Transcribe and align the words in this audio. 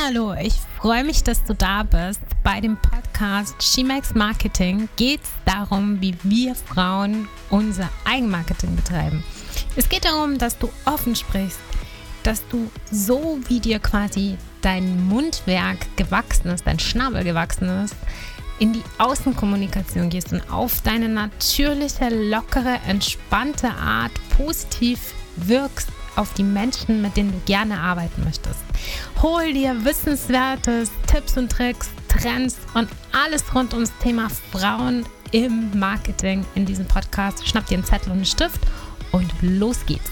Hallo, 0.00 0.32
ich 0.40 0.54
freue 0.80 1.02
mich, 1.02 1.24
dass 1.24 1.42
du 1.44 1.54
da 1.54 1.82
bist. 1.82 2.20
Bei 2.44 2.60
dem 2.60 2.76
Podcast 2.76 3.60
She 3.60 3.82
Makes 3.82 4.14
Marketing 4.14 4.88
geht 4.96 5.20
es 5.22 5.30
darum, 5.44 6.00
wie 6.00 6.14
wir 6.22 6.54
Frauen 6.54 7.26
unser 7.50 7.88
Eigenmarketing 8.04 8.76
betreiben. 8.76 9.24
Es 9.74 9.88
geht 9.88 10.04
darum, 10.04 10.38
dass 10.38 10.56
du 10.56 10.70
offen 10.84 11.16
sprichst, 11.16 11.58
dass 12.22 12.46
du 12.48 12.70
so 12.92 13.40
wie 13.48 13.58
dir 13.58 13.80
quasi 13.80 14.36
dein 14.62 15.04
Mundwerk 15.08 15.78
gewachsen 15.96 16.50
ist, 16.50 16.66
dein 16.66 16.78
Schnabel 16.78 17.24
gewachsen 17.24 17.68
ist, 17.84 17.96
in 18.60 18.72
die 18.72 18.84
Außenkommunikation 18.98 20.10
gehst 20.10 20.32
und 20.32 20.48
auf 20.50 20.80
deine 20.82 21.08
natürliche, 21.08 22.08
lockere, 22.08 22.78
entspannte 22.86 23.70
Art 23.70 24.12
positiv 24.36 25.12
wirkst 25.36 25.88
auf 26.18 26.34
die 26.34 26.42
Menschen, 26.42 27.00
mit 27.00 27.16
denen 27.16 27.30
du 27.30 27.38
gerne 27.46 27.78
arbeiten 27.78 28.24
möchtest. 28.24 28.60
Hol 29.22 29.52
dir 29.52 29.84
wissenswertes 29.84 30.90
Tipps 31.06 31.38
und 31.38 31.50
Tricks, 31.50 31.90
Trends 32.08 32.56
und 32.74 32.88
alles 33.12 33.54
rund 33.54 33.72
ums 33.72 33.92
Thema 34.02 34.28
Frauen 34.50 35.06
im 35.30 35.78
Marketing 35.78 36.44
in 36.56 36.66
diesem 36.66 36.86
Podcast. 36.86 37.46
Schnapp 37.46 37.66
dir 37.66 37.76
einen 37.76 37.84
Zettel 37.84 38.10
und 38.10 38.16
einen 38.16 38.24
Stift 38.24 38.60
und 39.12 39.32
los 39.42 39.86
geht's. 39.86 40.10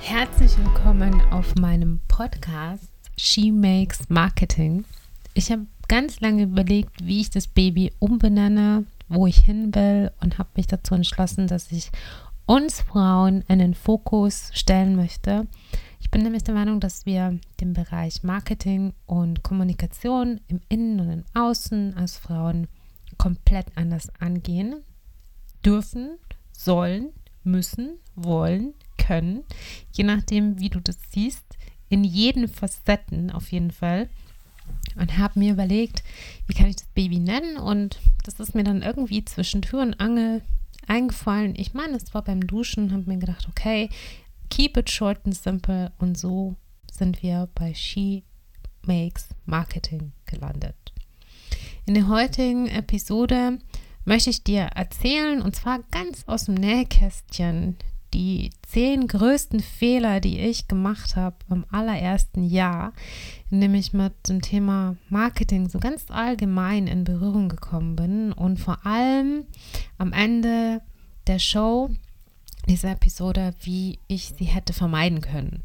Herzlich 0.00 0.56
willkommen 0.58 1.20
auf 1.32 1.56
meinem 1.56 2.00
Podcast 2.06 2.88
She 3.16 3.50
Makes 3.50 4.08
Marketing. 4.08 4.84
Ich 5.34 5.50
habe 5.50 5.66
ganz 5.92 6.20
lange 6.20 6.44
überlegt, 6.44 7.06
wie 7.06 7.20
ich 7.20 7.28
das 7.28 7.46
Baby 7.46 7.92
umbenenne, 7.98 8.86
wo 9.08 9.26
ich 9.26 9.36
hin 9.36 9.74
will 9.74 10.10
und 10.22 10.38
habe 10.38 10.48
mich 10.56 10.66
dazu 10.66 10.94
entschlossen, 10.94 11.48
dass 11.48 11.70
ich 11.70 11.90
uns 12.46 12.80
Frauen 12.80 13.44
in 13.46 13.58
den 13.58 13.74
Fokus 13.74 14.48
stellen 14.54 14.96
möchte. 14.96 15.46
Ich 16.00 16.10
bin 16.10 16.22
nämlich 16.22 16.44
der 16.44 16.54
Meinung, 16.54 16.80
dass 16.80 17.04
wir 17.04 17.38
den 17.60 17.74
Bereich 17.74 18.22
Marketing 18.22 18.94
und 19.04 19.42
Kommunikation 19.42 20.40
im 20.48 20.62
Innen 20.70 20.98
und 20.98 21.10
im 21.10 21.24
Außen 21.34 21.94
als 21.94 22.16
Frauen 22.16 22.68
komplett 23.18 23.66
anders 23.74 24.08
angehen 24.18 24.76
dürfen, 25.62 26.16
sollen, 26.52 27.10
müssen, 27.44 27.98
wollen, 28.14 28.72
können, 28.96 29.44
je 29.92 30.04
nachdem, 30.04 30.58
wie 30.58 30.70
du 30.70 30.80
das 30.80 30.96
siehst, 31.10 31.44
in 31.90 32.02
jeden 32.02 32.48
Facetten 32.48 33.30
auf 33.30 33.52
jeden 33.52 33.72
Fall 33.72 34.08
und 34.96 35.18
habe 35.18 35.38
mir 35.38 35.52
überlegt, 35.52 36.02
wie 36.46 36.54
kann 36.54 36.66
ich 36.66 36.76
das 36.76 36.88
Baby 36.94 37.18
nennen 37.18 37.56
und 37.56 37.98
das 38.24 38.40
ist 38.40 38.54
mir 38.54 38.64
dann 38.64 38.82
irgendwie 38.82 39.24
zwischen 39.24 39.62
Tür 39.62 39.82
und 39.82 40.00
Angel 40.00 40.42
eingefallen. 40.86 41.54
Ich 41.56 41.74
meine, 41.74 41.96
es 41.96 42.12
war 42.14 42.22
beim 42.22 42.46
Duschen, 42.46 42.92
habe 42.92 43.04
mir 43.06 43.18
gedacht, 43.18 43.48
okay, 43.48 43.88
keep 44.50 44.76
it 44.76 44.90
short 44.90 45.20
and 45.24 45.34
simple 45.34 45.92
und 45.98 46.18
so 46.18 46.56
sind 46.90 47.22
wir 47.22 47.48
bei 47.54 47.72
She 47.74 48.24
Makes 48.84 49.28
Marketing 49.46 50.12
gelandet. 50.26 50.74
In 51.86 51.94
der 51.94 52.08
heutigen 52.08 52.66
Episode 52.68 53.58
möchte 54.04 54.30
ich 54.30 54.44
dir 54.44 54.62
erzählen, 54.62 55.40
und 55.40 55.56
zwar 55.56 55.80
ganz 55.90 56.24
aus 56.26 56.44
dem 56.44 56.54
Nähkästchen, 56.54 57.76
die 58.14 58.50
zehn 58.62 59.06
größten 59.06 59.60
Fehler, 59.60 60.20
die 60.20 60.38
ich 60.38 60.68
gemacht 60.68 61.16
habe 61.16 61.36
im 61.50 61.64
allerersten 61.70 62.44
Jahr, 62.44 62.92
indem 63.50 63.74
ich 63.74 63.92
mit 63.92 64.28
dem 64.28 64.40
Thema 64.40 64.96
Marketing 65.08 65.68
so 65.68 65.78
ganz 65.78 66.10
allgemein 66.10 66.86
in 66.86 67.04
Berührung 67.04 67.48
gekommen 67.48 67.96
bin 67.96 68.32
und 68.32 68.58
vor 68.58 68.86
allem 68.86 69.44
am 69.98 70.12
Ende 70.12 70.80
der 71.26 71.38
Show, 71.38 71.90
dieser 72.68 72.92
Episode, 72.92 73.54
wie 73.62 73.98
ich 74.08 74.34
sie 74.38 74.44
hätte 74.44 74.72
vermeiden 74.72 75.20
können. 75.20 75.62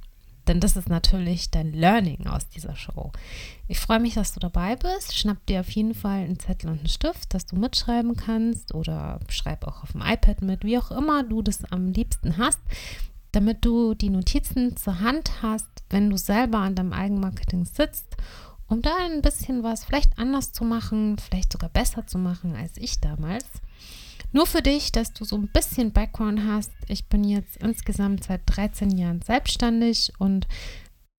Denn 0.47 0.59
das 0.59 0.77
ist 0.77 0.89
natürlich 0.89 1.51
dein 1.51 1.73
Learning 1.73 2.27
aus 2.27 2.47
dieser 2.47 2.75
Show. 2.75 3.11
Ich 3.67 3.79
freue 3.79 3.99
mich, 3.99 4.13
dass 4.13 4.33
du 4.33 4.39
dabei 4.39 4.75
bist. 4.75 5.17
Schnapp 5.17 5.45
dir 5.45 5.59
auf 5.59 5.69
jeden 5.71 5.93
Fall 5.93 6.23
einen 6.23 6.39
Zettel 6.39 6.69
und 6.69 6.79
einen 6.79 6.87
Stift, 6.87 7.33
dass 7.33 7.45
du 7.45 7.57
mitschreiben 7.57 8.15
kannst 8.15 8.73
oder 8.73 9.19
schreib 9.29 9.67
auch 9.67 9.83
auf 9.83 9.91
dem 9.91 10.01
iPad 10.01 10.41
mit, 10.41 10.63
wie 10.63 10.77
auch 10.77 10.91
immer 10.91 11.23
du 11.23 11.41
das 11.41 11.65
am 11.65 11.91
liebsten 11.91 12.37
hast, 12.37 12.59
damit 13.33 13.65
du 13.65 13.93
die 13.93 14.09
Notizen 14.09 14.77
zur 14.77 15.01
Hand 15.01 15.41
hast, 15.41 15.67
wenn 15.89 16.09
du 16.09 16.17
selber 16.17 16.59
an 16.59 16.75
deinem 16.75 16.93
Eigenmarketing 16.93 17.65
sitzt, 17.65 18.15
um 18.67 18.81
da 18.81 18.95
ein 19.05 19.21
bisschen 19.21 19.63
was 19.63 19.85
vielleicht 19.85 20.17
anders 20.17 20.53
zu 20.53 20.63
machen, 20.63 21.17
vielleicht 21.17 21.51
sogar 21.51 21.69
besser 21.69 22.07
zu 22.07 22.17
machen 22.17 22.55
als 22.55 22.77
ich 22.77 22.99
damals. 22.99 23.45
Nur 24.37 24.45
für 24.45 24.61
dich, 24.61 24.91
dass 24.91 25.13
du 25.13 25.25
so 25.25 25.35
ein 25.35 25.47
bisschen 25.47 25.93
Background 25.93 26.41
hast. 26.45 26.71
Ich 26.87 27.07
bin 27.07 27.23
jetzt 27.23 27.57
insgesamt 27.57 28.25
seit 28.25 28.41
13 28.45 28.91
Jahren 28.91 29.19
selbstständig 29.23 30.13
und 30.19 30.47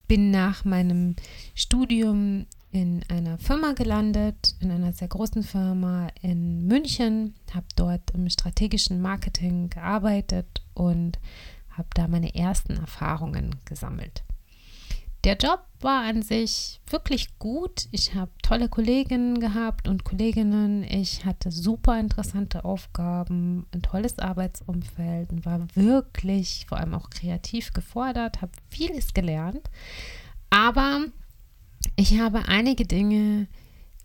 bin 0.07 0.31
nach 0.31 0.63
meinem 0.63 1.17
Studium 1.53 2.45
in 2.71 3.03
einer 3.09 3.37
Firma 3.37 3.73
gelandet, 3.73 4.55
in 4.61 4.71
einer 4.71 4.93
sehr 4.93 5.09
großen 5.09 5.43
Firma 5.43 6.07
in 6.21 6.65
München, 6.65 7.35
habe 7.53 7.65
dort 7.75 8.09
im 8.11 8.29
strategischen 8.29 9.01
Marketing 9.01 9.69
gearbeitet 9.69 10.63
und 10.73 11.19
habe 11.71 11.89
da 11.95 12.07
meine 12.07 12.33
ersten 12.33 12.77
Erfahrungen 12.77 13.57
gesammelt. 13.65 14.23
Der 15.25 15.35
Job 15.35 15.65
war 15.81 16.03
an 16.03 16.21
sich 16.21 16.79
wirklich 16.89 17.37
gut. 17.39 17.87
Ich 17.91 18.15
habe 18.15 18.31
tolle 18.41 18.69
Kolleginnen 18.69 19.39
gehabt 19.39 19.87
und 19.87 20.05
Kolleginnen. 20.05 20.83
Ich 20.83 21.25
hatte 21.25 21.51
super 21.51 21.99
interessante 21.99 22.63
Aufgaben, 22.63 23.65
ein 23.73 23.81
tolles 23.81 24.19
Arbeitsumfeld 24.19 25.31
und 25.31 25.45
war 25.45 25.67
wirklich 25.75 26.65
vor 26.69 26.77
allem 26.77 26.93
auch 26.93 27.09
kreativ 27.09 27.73
gefordert, 27.73 28.41
habe 28.41 28.53
vieles 28.69 29.13
gelernt. 29.13 29.69
Aber 30.49 31.05
ich 31.97 32.19
habe 32.19 32.47
einige 32.47 32.85
Dinge 32.85 33.47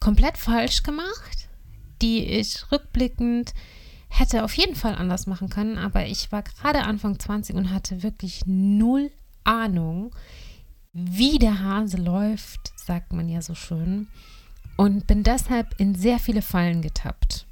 komplett 0.00 0.36
falsch 0.36 0.82
gemacht, 0.82 1.48
die 2.02 2.24
ich 2.24 2.70
rückblickend 2.72 3.54
hätte 4.08 4.44
auf 4.44 4.56
jeden 4.56 4.74
Fall 4.74 4.96
anders 4.96 5.26
machen 5.26 5.48
können. 5.48 5.78
Aber 5.78 6.06
ich 6.06 6.32
war 6.32 6.42
gerade 6.42 6.82
Anfang 6.82 7.18
20 7.18 7.54
und 7.54 7.72
hatte 7.72 8.02
wirklich 8.02 8.42
null 8.46 9.10
Ahnung, 9.44 10.14
wie 10.94 11.38
der 11.38 11.60
Hase 11.60 11.96
läuft, 11.96 12.72
sagt 12.76 13.12
man 13.12 13.28
ja 13.28 13.42
so 13.42 13.54
schön, 13.54 14.06
und 14.76 15.06
bin 15.06 15.22
deshalb 15.22 15.78
in 15.78 15.94
sehr 15.94 16.18
viele 16.18 16.42
Fallen 16.42 16.82
getappt. 16.82 17.46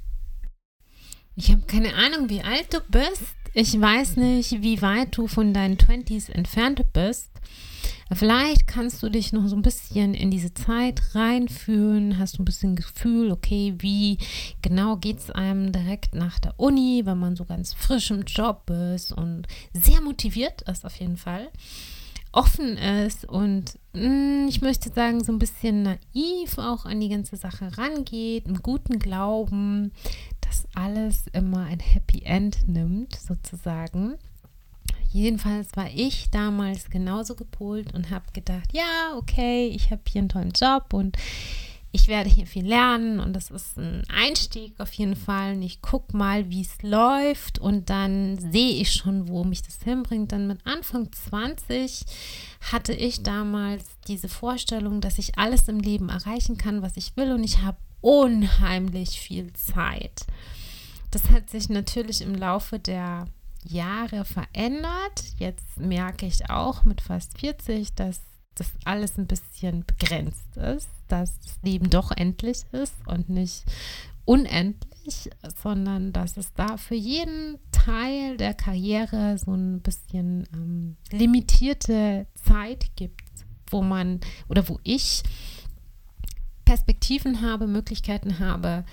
Ich 1.35 1.51
habe 1.51 1.61
keine 1.61 1.93
Ahnung, 1.95 2.29
wie 2.29 2.41
alt 2.41 2.73
du 2.73 2.79
bist. 2.89 3.35
Ich 3.53 3.79
weiß 3.79 4.17
nicht, 4.17 4.61
wie 4.61 4.81
weit 4.81 5.15
du 5.17 5.27
von 5.27 5.53
deinen 5.53 5.77
20s 5.77 6.31
entfernt 6.31 6.81
bist. 6.93 7.29
Vielleicht 8.11 8.67
kannst 8.67 9.01
du 9.01 9.09
dich 9.09 9.33
noch 9.33 9.47
so 9.47 9.55
ein 9.55 9.61
bisschen 9.61 10.13
in 10.13 10.29
diese 10.29 10.53
Zeit 10.53 11.15
reinfühlen, 11.15 12.19
hast 12.19 12.37
du 12.37 12.43
ein 12.43 12.45
bisschen 12.45 12.75
Gefühl, 12.75 13.31
okay, 13.31 13.73
wie 13.79 14.19
genau 14.61 14.97
geht 14.97 15.19
es 15.19 15.31
einem 15.31 15.71
direkt 15.71 16.13
nach 16.13 16.39
der 16.39 16.59
Uni, 16.59 17.01
wenn 17.05 17.17
man 17.17 17.35
so 17.35 17.45
ganz 17.45 17.73
frisch 17.73 18.11
im 18.11 18.23
Job 18.23 18.69
ist 18.69 19.11
und 19.11 19.47
sehr 19.73 20.01
motiviert 20.01 20.61
ist 20.63 20.85
auf 20.85 20.95
jeden 20.97 21.17
Fall 21.17 21.49
offen 22.33 22.77
ist 22.77 23.25
und 23.25 23.79
mh, 23.93 24.09
mm, 24.09 24.47
ich 24.49 24.61
möchte 24.61 24.91
sagen, 24.91 25.23
so 25.23 25.31
ein 25.31 25.39
bisschen 25.39 25.83
naiv 25.83 26.57
auch 26.57 26.85
an 26.85 26.99
die 26.99 27.09
ganze 27.09 27.37
Sache 27.37 27.77
rangeht, 27.77 28.47
im 28.47 28.61
guten 28.61 28.99
Glauben, 28.99 29.93
dass 30.41 30.67
alles 30.75 31.27
immer 31.31 31.65
ein 31.65 31.79
Happy 31.79 32.23
End 32.23 32.67
nimmt, 32.67 33.15
sozusagen. 33.15 34.15
Jedenfalls 35.11 35.69
war 35.75 35.89
ich 35.93 36.31
damals 36.31 36.89
genauso 36.89 37.35
gepolt 37.35 37.93
und 37.93 38.09
habe 38.09 38.25
gedacht, 38.33 38.73
ja, 38.73 39.15
okay, 39.15 39.67
ich 39.67 39.91
habe 39.91 40.01
hier 40.09 40.19
einen 40.19 40.29
tollen 40.29 40.51
Job 40.51 40.91
und 40.91 41.17
ich 41.95 42.07
werde 42.07 42.27
hier 42.27 42.47
viel 42.47 42.65
lernen 42.65 43.19
und 43.19 43.33
das 43.33 43.51
ist 43.51 43.77
ein 43.77 44.03
Einstieg 44.09 44.73
auf 44.79 44.91
jeden 44.93 45.15
Fall. 45.15 45.53
Und 45.53 45.61
ich 45.61 45.79
gucke 45.83 46.17
mal, 46.17 46.49
wie 46.49 46.61
es 46.61 46.81
läuft 46.81 47.59
und 47.59 47.91
dann 47.91 48.39
sehe 48.39 48.81
ich 48.81 48.91
schon, 48.93 49.27
wo 49.27 49.43
mich 49.43 49.61
das 49.61 49.77
hinbringt. 49.83 50.31
Dann 50.31 50.47
mit 50.47 50.65
Anfang 50.65 51.11
20 51.11 52.03
hatte 52.71 52.93
ich 52.93 53.21
damals 53.21 53.85
diese 54.07 54.27
Vorstellung, 54.27 55.01
dass 55.01 55.19
ich 55.19 55.37
alles 55.37 55.67
im 55.67 55.79
Leben 55.79 56.09
erreichen 56.09 56.57
kann, 56.57 56.81
was 56.81 56.97
ich 56.97 57.15
will 57.15 57.31
und 57.31 57.43
ich 57.43 57.61
habe 57.61 57.77
unheimlich 58.01 59.19
viel 59.19 59.53
Zeit. 59.53 60.25
Das 61.11 61.29
hat 61.29 61.51
sich 61.51 61.69
natürlich 61.69 62.21
im 62.21 62.33
Laufe 62.33 62.79
der 62.79 63.27
Jahre 63.63 64.25
verändert. 64.25 65.25
Jetzt 65.37 65.79
merke 65.79 66.25
ich 66.25 66.49
auch 66.49 66.85
mit 66.85 67.01
fast 67.01 67.37
40, 67.37 67.93
dass 67.93 68.19
das 68.55 68.71
alles 68.85 69.17
ein 69.17 69.27
bisschen 69.27 69.85
begrenzt 69.85 70.57
ist, 70.57 70.89
dass 71.07 71.39
das 71.39 71.59
Leben 71.61 71.89
doch 71.89 72.11
endlich 72.11 72.63
ist 72.71 72.95
und 73.05 73.29
nicht 73.29 73.63
unendlich, 74.25 75.29
sondern 75.61 76.13
dass 76.13 76.37
es 76.37 76.53
da 76.53 76.77
für 76.77 76.95
jeden 76.95 77.59
Teil 77.71 78.37
der 78.37 78.53
Karriere 78.53 79.37
so 79.37 79.53
ein 79.53 79.81
bisschen 79.81 80.47
ähm, 80.53 80.95
limitierte 81.11 82.27
Zeit 82.35 82.95
gibt, 82.95 83.21
wo 83.67 83.81
man 83.81 84.21
oder 84.47 84.67
wo 84.69 84.79
ich 84.83 85.23
Perspektiven 86.65 87.41
habe, 87.41 87.67
Möglichkeiten 87.67 88.39
habe, 88.39 88.85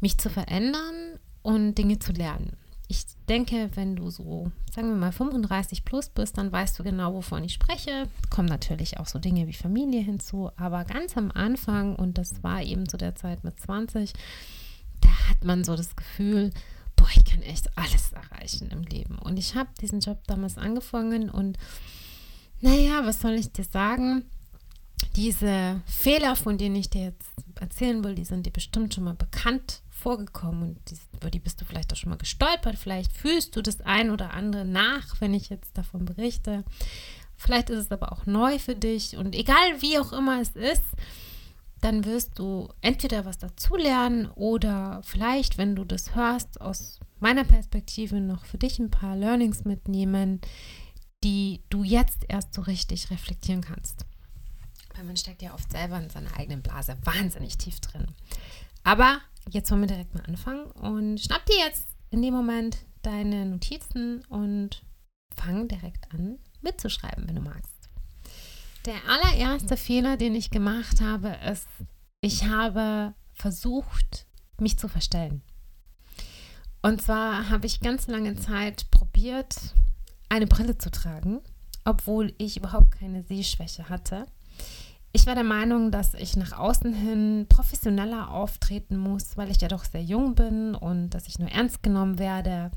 mich 0.00 0.18
zu 0.18 0.30
verändern 0.30 1.18
und 1.42 1.74
Dinge 1.74 1.98
zu 1.98 2.12
lernen. 2.12 2.56
Ich 2.90 3.04
denke, 3.28 3.70
wenn 3.74 3.94
du 3.94 4.10
so, 4.10 4.50
sagen 4.74 4.88
wir 4.88 4.96
mal, 4.96 5.12
35 5.12 5.84
plus 5.84 6.08
bist, 6.08 6.36
dann 6.36 6.50
weißt 6.50 6.76
du 6.76 6.82
genau, 6.82 7.14
wovon 7.14 7.44
ich 7.44 7.52
spreche. 7.52 8.08
Kommen 8.30 8.48
natürlich 8.48 8.98
auch 8.98 9.06
so 9.06 9.20
Dinge 9.20 9.46
wie 9.46 9.52
Familie 9.52 10.00
hinzu, 10.00 10.50
aber 10.56 10.84
ganz 10.84 11.16
am 11.16 11.30
Anfang, 11.30 11.94
und 11.94 12.18
das 12.18 12.42
war 12.42 12.62
eben 12.62 12.88
zu 12.88 12.96
der 12.96 13.14
Zeit 13.14 13.44
mit 13.44 13.60
20, 13.60 14.12
da 15.00 15.08
hat 15.28 15.44
man 15.44 15.62
so 15.62 15.76
das 15.76 15.94
Gefühl, 15.94 16.50
boah, 16.96 17.06
ich 17.14 17.24
kann 17.24 17.42
echt 17.42 17.70
alles 17.78 18.10
erreichen 18.12 18.70
im 18.72 18.82
Leben. 18.82 19.18
Und 19.18 19.38
ich 19.38 19.54
habe 19.54 19.70
diesen 19.80 20.00
Job 20.00 20.18
damals 20.26 20.58
angefangen 20.58 21.30
und 21.30 21.58
naja, 22.60 23.06
was 23.06 23.20
soll 23.20 23.34
ich 23.34 23.52
dir 23.52 23.64
sagen? 23.64 24.24
Diese 25.14 25.80
Fehler, 25.86 26.34
von 26.34 26.58
denen 26.58 26.74
ich 26.74 26.90
dir 26.90 27.04
jetzt 27.04 27.30
erzählen 27.60 28.02
will, 28.02 28.16
die 28.16 28.24
sind 28.24 28.46
dir 28.46 28.52
bestimmt 28.52 28.94
schon 28.94 29.04
mal 29.04 29.14
bekannt 29.14 29.80
vorgekommen 30.00 30.62
und 30.62 30.90
die, 30.90 30.98
über 31.16 31.30
die 31.30 31.38
bist 31.38 31.60
du 31.60 31.64
vielleicht 31.64 31.92
auch 31.92 31.96
schon 31.96 32.10
mal 32.10 32.16
gestolpert. 32.16 32.76
Vielleicht 32.76 33.12
fühlst 33.12 33.54
du 33.54 33.62
das 33.62 33.80
ein 33.80 34.10
oder 34.10 34.32
andere 34.34 34.64
nach, 34.64 35.20
wenn 35.20 35.34
ich 35.34 35.48
jetzt 35.48 35.76
davon 35.76 36.04
berichte. 36.04 36.64
Vielleicht 37.36 37.70
ist 37.70 37.78
es 37.78 37.90
aber 37.90 38.12
auch 38.12 38.26
neu 38.26 38.58
für 38.58 38.74
dich 38.74 39.16
und 39.16 39.34
egal 39.34 39.80
wie 39.80 39.98
auch 39.98 40.12
immer 40.12 40.40
es 40.40 40.50
ist, 40.50 40.82
dann 41.80 42.04
wirst 42.04 42.38
du 42.38 42.68
entweder 42.82 43.24
was 43.24 43.38
dazulernen 43.38 44.30
oder 44.34 45.00
vielleicht, 45.02 45.56
wenn 45.56 45.74
du 45.74 45.84
das 45.84 46.14
hörst, 46.14 46.60
aus 46.60 47.00
meiner 47.18 47.44
Perspektive 47.44 48.20
noch 48.20 48.44
für 48.44 48.58
dich 48.58 48.78
ein 48.78 48.90
paar 48.90 49.16
Learnings 49.16 49.64
mitnehmen, 49.64 50.40
die 51.24 51.62
du 51.70 51.82
jetzt 51.82 52.24
erst 52.28 52.54
so 52.54 52.62
richtig 52.62 53.10
reflektieren 53.10 53.62
kannst. 53.62 54.04
Weil 54.94 55.04
man 55.04 55.16
steckt 55.16 55.42
ja 55.42 55.54
oft 55.54 55.70
selber 55.70 55.98
in 55.98 56.10
seiner 56.10 56.36
eigenen 56.36 56.62
Blase 56.62 56.96
wahnsinnig 57.04 57.56
tief 57.56 57.80
drin. 57.80 58.08
Aber 58.82 59.20
jetzt 59.48 59.70
wollen 59.70 59.82
wir 59.82 59.88
direkt 59.88 60.14
mal 60.14 60.24
anfangen 60.24 60.66
und 60.72 61.18
schnapp 61.18 61.44
dir 61.46 61.58
jetzt 61.58 61.88
in 62.10 62.22
dem 62.22 62.34
Moment 62.34 62.78
deine 63.02 63.46
Notizen 63.46 64.24
und 64.26 64.82
fang 65.36 65.68
direkt 65.68 66.12
an 66.12 66.38
mitzuschreiben, 66.60 67.26
wenn 67.26 67.36
du 67.36 67.42
magst. 67.42 67.88
Der 68.86 68.96
allererste 69.08 69.76
Fehler, 69.76 70.16
den 70.16 70.34
ich 70.34 70.50
gemacht 70.50 71.00
habe, 71.00 71.36
ist, 71.50 71.68
ich 72.20 72.44
habe 72.46 73.14
versucht, 73.34 74.26
mich 74.58 74.78
zu 74.78 74.88
verstellen. 74.88 75.42
Und 76.82 77.02
zwar 77.02 77.50
habe 77.50 77.66
ich 77.66 77.80
ganz 77.80 78.06
lange 78.06 78.36
Zeit 78.36 78.90
probiert, 78.90 79.74
eine 80.28 80.46
Brille 80.46 80.78
zu 80.78 80.90
tragen, 80.90 81.40
obwohl 81.84 82.34
ich 82.38 82.56
überhaupt 82.56 82.92
keine 82.92 83.22
Sehschwäche 83.22 83.88
hatte. 83.88 84.26
Ich 85.12 85.26
war 85.26 85.34
der 85.34 85.44
Meinung, 85.44 85.90
dass 85.90 86.14
ich 86.14 86.36
nach 86.36 86.52
außen 86.52 86.94
hin 86.94 87.46
professioneller 87.48 88.30
auftreten 88.30 88.96
muss, 88.96 89.36
weil 89.36 89.50
ich 89.50 89.60
ja 89.60 89.66
doch 89.66 89.84
sehr 89.84 90.02
jung 90.02 90.36
bin 90.36 90.76
und 90.76 91.10
dass 91.10 91.26
ich 91.26 91.38
nur 91.38 91.50
ernst 91.50 91.82
genommen 91.82 92.18
werde, 92.18 92.70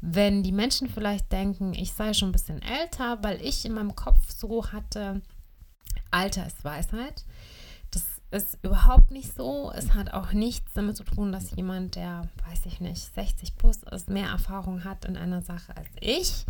wenn 0.00 0.42
die 0.44 0.52
Menschen 0.52 0.88
vielleicht 0.88 1.32
denken, 1.32 1.74
ich 1.74 1.92
sei 1.92 2.14
schon 2.14 2.28
ein 2.28 2.32
bisschen 2.32 2.62
älter, 2.62 3.22
weil 3.22 3.40
ich 3.40 3.64
in 3.64 3.72
meinem 3.72 3.96
Kopf 3.96 4.30
so 4.30 4.70
hatte, 4.70 5.22
Alter 6.12 6.46
ist 6.46 6.64
Weisheit. 6.64 7.24
Das 7.90 8.04
ist 8.30 8.58
überhaupt 8.62 9.10
nicht 9.10 9.34
so. 9.34 9.72
Es 9.74 9.94
hat 9.94 10.12
auch 10.12 10.32
nichts 10.32 10.72
damit 10.74 10.96
zu 10.96 11.04
tun, 11.04 11.32
dass 11.32 11.50
jemand, 11.52 11.96
der, 11.96 12.28
weiß 12.48 12.66
ich 12.66 12.80
nicht, 12.80 13.12
60 13.14 13.56
plus 13.56 13.78
ist, 13.90 14.08
mehr 14.08 14.28
Erfahrung 14.28 14.84
hat 14.84 15.04
in 15.04 15.16
einer 15.16 15.42
Sache 15.42 15.76
als 15.76 15.88
ich 16.00 16.44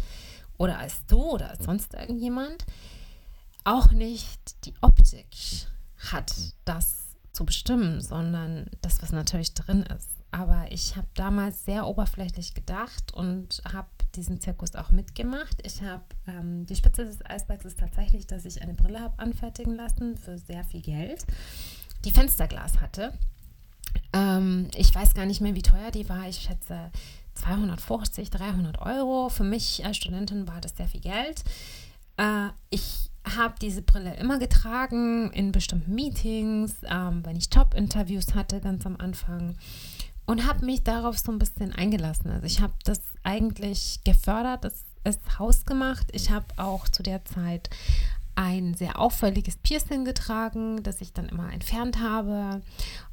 oder 0.58 0.78
als 0.78 1.06
du 1.06 1.22
oder 1.22 1.50
als 1.50 1.64
sonst 1.64 1.94
irgendjemand 1.94 2.66
auch 3.64 3.90
nicht 3.92 4.64
die 4.64 4.74
Optik 4.80 5.36
hat, 6.10 6.32
das 6.64 7.16
zu 7.32 7.44
bestimmen, 7.44 8.00
sondern 8.00 8.66
das, 8.80 9.02
was 9.02 9.12
natürlich 9.12 9.54
drin 9.54 9.82
ist. 9.82 10.10
Aber 10.30 10.66
ich 10.70 10.96
habe 10.96 11.06
damals 11.14 11.64
sehr 11.64 11.86
oberflächlich 11.86 12.54
gedacht 12.54 13.12
und 13.12 13.62
habe 13.70 13.88
diesen 14.14 14.40
Zirkus 14.40 14.74
auch 14.74 14.90
mitgemacht. 14.90 15.56
Ich 15.62 15.82
habe 15.82 16.04
ähm, 16.26 16.66
die 16.66 16.76
Spitze 16.76 17.04
des 17.04 17.24
Eisbergs 17.24 17.66
ist 17.66 17.78
tatsächlich, 17.78 18.26
dass 18.26 18.44
ich 18.44 18.62
eine 18.62 18.74
Brille 18.74 19.00
habe 19.00 19.18
anfertigen 19.18 19.74
lassen 19.74 20.16
für 20.16 20.38
sehr 20.38 20.64
viel 20.64 20.80
Geld, 20.80 21.26
die 22.04 22.10
Fensterglas 22.10 22.80
hatte. 22.80 23.12
Ähm, 24.12 24.68
ich 24.74 24.94
weiß 24.94 25.14
gar 25.14 25.26
nicht 25.26 25.40
mehr, 25.40 25.54
wie 25.54 25.62
teuer 25.62 25.90
die 25.90 26.08
war. 26.08 26.26
Ich 26.28 26.40
schätze 26.40 26.90
250, 27.34 28.30
300 28.30 28.80
Euro. 28.80 29.28
Für 29.28 29.44
mich 29.44 29.84
als 29.84 29.98
Studentin 29.98 30.48
war 30.48 30.60
das 30.60 30.76
sehr 30.76 30.88
viel 30.88 31.00
Geld. 31.00 31.44
Äh, 32.16 32.48
ich 32.70 33.11
habe 33.24 33.54
diese 33.60 33.82
Brille 33.82 34.14
immer 34.16 34.38
getragen 34.38 35.30
in 35.32 35.52
bestimmten 35.52 35.94
Meetings, 35.94 36.74
ähm, 36.84 37.24
wenn 37.24 37.36
ich 37.36 37.50
Top-Interviews 37.50 38.34
hatte 38.34 38.60
ganz 38.60 38.84
am 38.86 38.96
Anfang 38.96 39.56
und 40.26 40.46
habe 40.46 40.64
mich 40.64 40.82
darauf 40.82 41.18
so 41.18 41.32
ein 41.32 41.38
bisschen 41.38 41.72
eingelassen. 41.72 42.30
Also 42.30 42.46
ich 42.46 42.60
habe 42.60 42.74
das 42.84 43.00
eigentlich 43.22 44.00
gefördert, 44.04 44.64
das 44.64 44.84
ist 45.04 45.38
hausgemacht. 45.38 46.06
Ich 46.12 46.30
habe 46.30 46.46
auch 46.56 46.88
zu 46.88 47.02
der 47.02 47.24
Zeit 47.24 47.70
ein 48.34 48.74
sehr 48.74 48.98
auffälliges 48.98 49.56
Piercing 49.56 50.04
getragen, 50.04 50.82
das 50.82 51.00
ich 51.00 51.12
dann 51.12 51.28
immer 51.28 51.52
entfernt 51.52 52.00
habe 52.00 52.62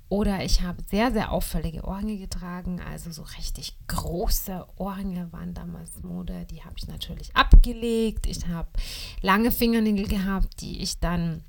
oder 0.10 0.44
ich 0.44 0.62
habe 0.62 0.84
sehr, 0.90 1.12
sehr 1.12 1.32
auffällige 1.32 1.84
Ohrringe 1.84 2.18
getragen, 2.18 2.82
also 2.82 3.12
so 3.12 3.22
richtig 3.38 3.78
große 3.88 4.66
Ohrringe 4.78 5.32
waren 5.32 5.54
damals 5.54 6.02
Mode. 6.02 6.48
Die 6.50 6.64
habe 6.64 6.74
ich 6.78 6.88
natürlich 6.88 7.36
abgelegt. 7.36 8.26
Ich 8.26 8.48
habe 8.48 8.70
lange 9.22 9.52
Fingernägel 9.52 10.08
gehabt, 10.08 10.62
die 10.62 10.82
ich 10.82 11.00
dann 11.00 11.44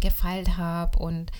gefeilt 0.00 0.56
habe 0.56 0.98
und 0.98 1.30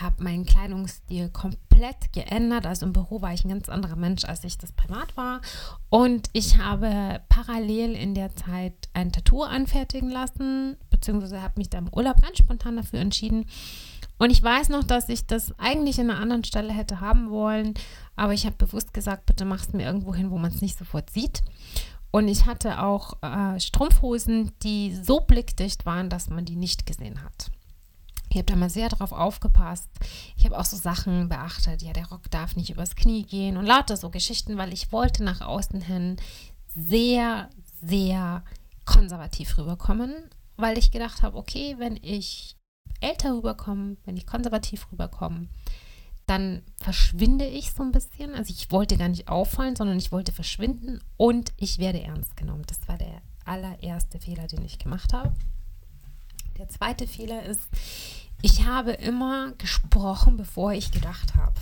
habe 0.00 0.22
meinen 0.22 0.44
Kleidungsstil 0.44 1.30
komplett 1.30 2.12
geändert. 2.12 2.66
Also 2.66 2.86
im 2.86 2.92
Büro 2.92 3.22
war 3.22 3.32
ich 3.32 3.44
ein 3.44 3.50
ganz 3.50 3.68
anderer 3.68 3.96
Mensch, 3.96 4.24
als 4.24 4.44
ich 4.44 4.58
das 4.58 4.72
privat 4.72 5.16
war. 5.16 5.40
Und 5.88 6.28
ich 6.32 6.58
habe 6.58 7.22
parallel 7.28 7.94
in 7.94 8.14
der 8.14 8.34
Zeit 8.36 8.74
ein 8.92 9.10
Tattoo 9.12 9.42
anfertigen 9.42 10.10
lassen, 10.10 10.76
beziehungsweise 10.90 11.42
habe 11.42 11.54
mich 11.56 11.70
da 11.70 11.78
im 11.78 11.88
Urlaub 11.92 12.20
ganz 12.20 12.38
spontan 12.38 12.76
dafür 12.76 13.00
entschieden, 13.00 13.46
und 14.20 14.28
ich 14.28 14.42
weiß 14.42 14.68
noch, 14.68 14.84
dass 14.84 15.08
ich 15.08 15.26
das 15.26 15.58
eigentlich 15.58 15.98
an 15.98 16.10
einer 16.10 16.20
anderen 16.20 16.44
Stelle 16.44 16.74
hätte 16.74 17.00
haben 17.00 17.30
wollen, 17.30 17.72
aber 18.16 18.34
ich 18.34 18.44
habe 18.44 18.54
bewusst 18.54 18.92
gesagt, 18.92 19.24
bitte 19.24 19.46
mach 19.46 19.62
es 19.62 19.72
mir 19.72 19.86
irgendwo 19.86 20.14
hin, 20.14 20.30
wo 20.30 20.36
man 20.36 20.52
es 20.52 20.60
nicht 20.60 20.76
sofort 20.76 21.08
sieht. 21.08 21.40
Und 22.10 22.28
ich 22.28 22.44
hatte 22.44 22.82
auch 22.82 23.14
äh, 23.22 23.58
Strumpfhosen, 23.58 24.52
die 24.62 24.94
so 24.94 25.20
blickdicht 25.20 25.86
waren, 25.86 26.10
dass 26.10 26.28
man 26.28 26.44
die 26.44 26.56
nicht 26.56 26.84
gesehen 26.84 27.24
hat. 27.24 27.50
Ich 28.28 28.36
habe 28.36 28.44
da 28.44 28.56
mal 28.56 28.68
sehr 28.68 28.90
drauf 28.90 29.12
aufgepasst. 29.12 29.88
Ich 30.36 30.44
habe 30.44 30.58
auch 30.58 30.66
so 30.66 30.76
Sachen 30.76 31.30
beachtet. 31.30 31.80
Ja, 31.80 31.94
der 31.94 32.08
Rock 32.08 32.30
darf 32.30 32.56
nicht 32.56 32.68
übers 32.68 32.96
Knie 32.96 33.22
gehen 33.22 33.56
und 33.56 33.64
lauter 33.64 33.96
so 33.96 34.10
Geschichten, 34.10 34.58
weil 34.58 34.74
ich 34.74 34.92
wollte 34.92 35.24
nach 35.24 35.40
außen 35.40 35.80
hin 35.80 36.16
sehr, 36.66 37.48
sehr 37.80 38.44
konservativ 38.84 39.56
rüberkommen, 39.56 40.12
weil 40.58 40.76
ich 40.76 40.90
gedacht 40.90 41.22
habe, 41.22 41.38
okay, 41.38 41.76
wenn 41.78 41.96
ich 42.02 42.59
älter 43.00 43.34
rüberkomme, 43.34 43.96
wenn 44.04 44.16
ich 44.16 44.26
konservativ 44.26 44.86
rüberkomme, 44.92 45.48
dann 46.26 46.62
verschwinde 46.76 47.46
ich 47.46 47.72
so 47.72 47.82
ein 47.82 47.92
bisschen. 47.92 48.34
Also 48.34 48.54
ich 48.56 48.70
wollte 48.70 48.96
gar 48.96 49.08
nicht 49.08 49.28
auffallen, 49.28 49.74
sondern 49.76 49.98
ich 49.98 50.12
wollte 50.12 50.32
verschwinden 50.32 51.00
und 51.16 51.52
ich 51.56 51.78
werde 51.78 52.02
ernst 52.02 52.36
genommen. 52.36 52.64
Das 52.66 52.86
war 52.88 52.98
der 52.98 53.20
allererste 53.44 54.20
Fehler, 54.20 54.46
den 54.46 54.64
ich 54.64 54.78
gemacht 54.78 55.12
habe. 55.12 55.32
Der 56.58 56.68
zweite 56.68 57.06
Fehler 57.06 57.42
ist, 57.44 57.62
ich 58.42 58.64
habe 58.64 58.92
immer 58.92 59.52
gesprochen, 59.52 60.36
bevor 60.36 60.72
ich 60.72 60.92
gedacht 60.92 61.34
habe. 61.34 61.58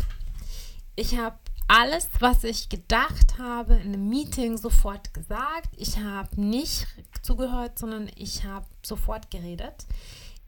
Ich 0.96 1.16
habe 1.16 1.36
alles, 1.68 2.08
was 2.18 2.44
ich 2.44 2.68
gedacht 2.68 3.38
habe, 3.38 3.74
in 3.74 3.94
einem 3.94 4.08
Meeting 4.08 4.56
sofort 4.56 5.14
gesagt. 5.14 5.68
Ich 5.76 5.98
habe 5.98 6.40
nicht 6.40 6.86
zugehört, 7.22 7.78
sondern 7.78 8.10
ich 8.16 8.44
habe 8.44 8.66
sofort 8.82 9.30
geredet. 9.30 9.86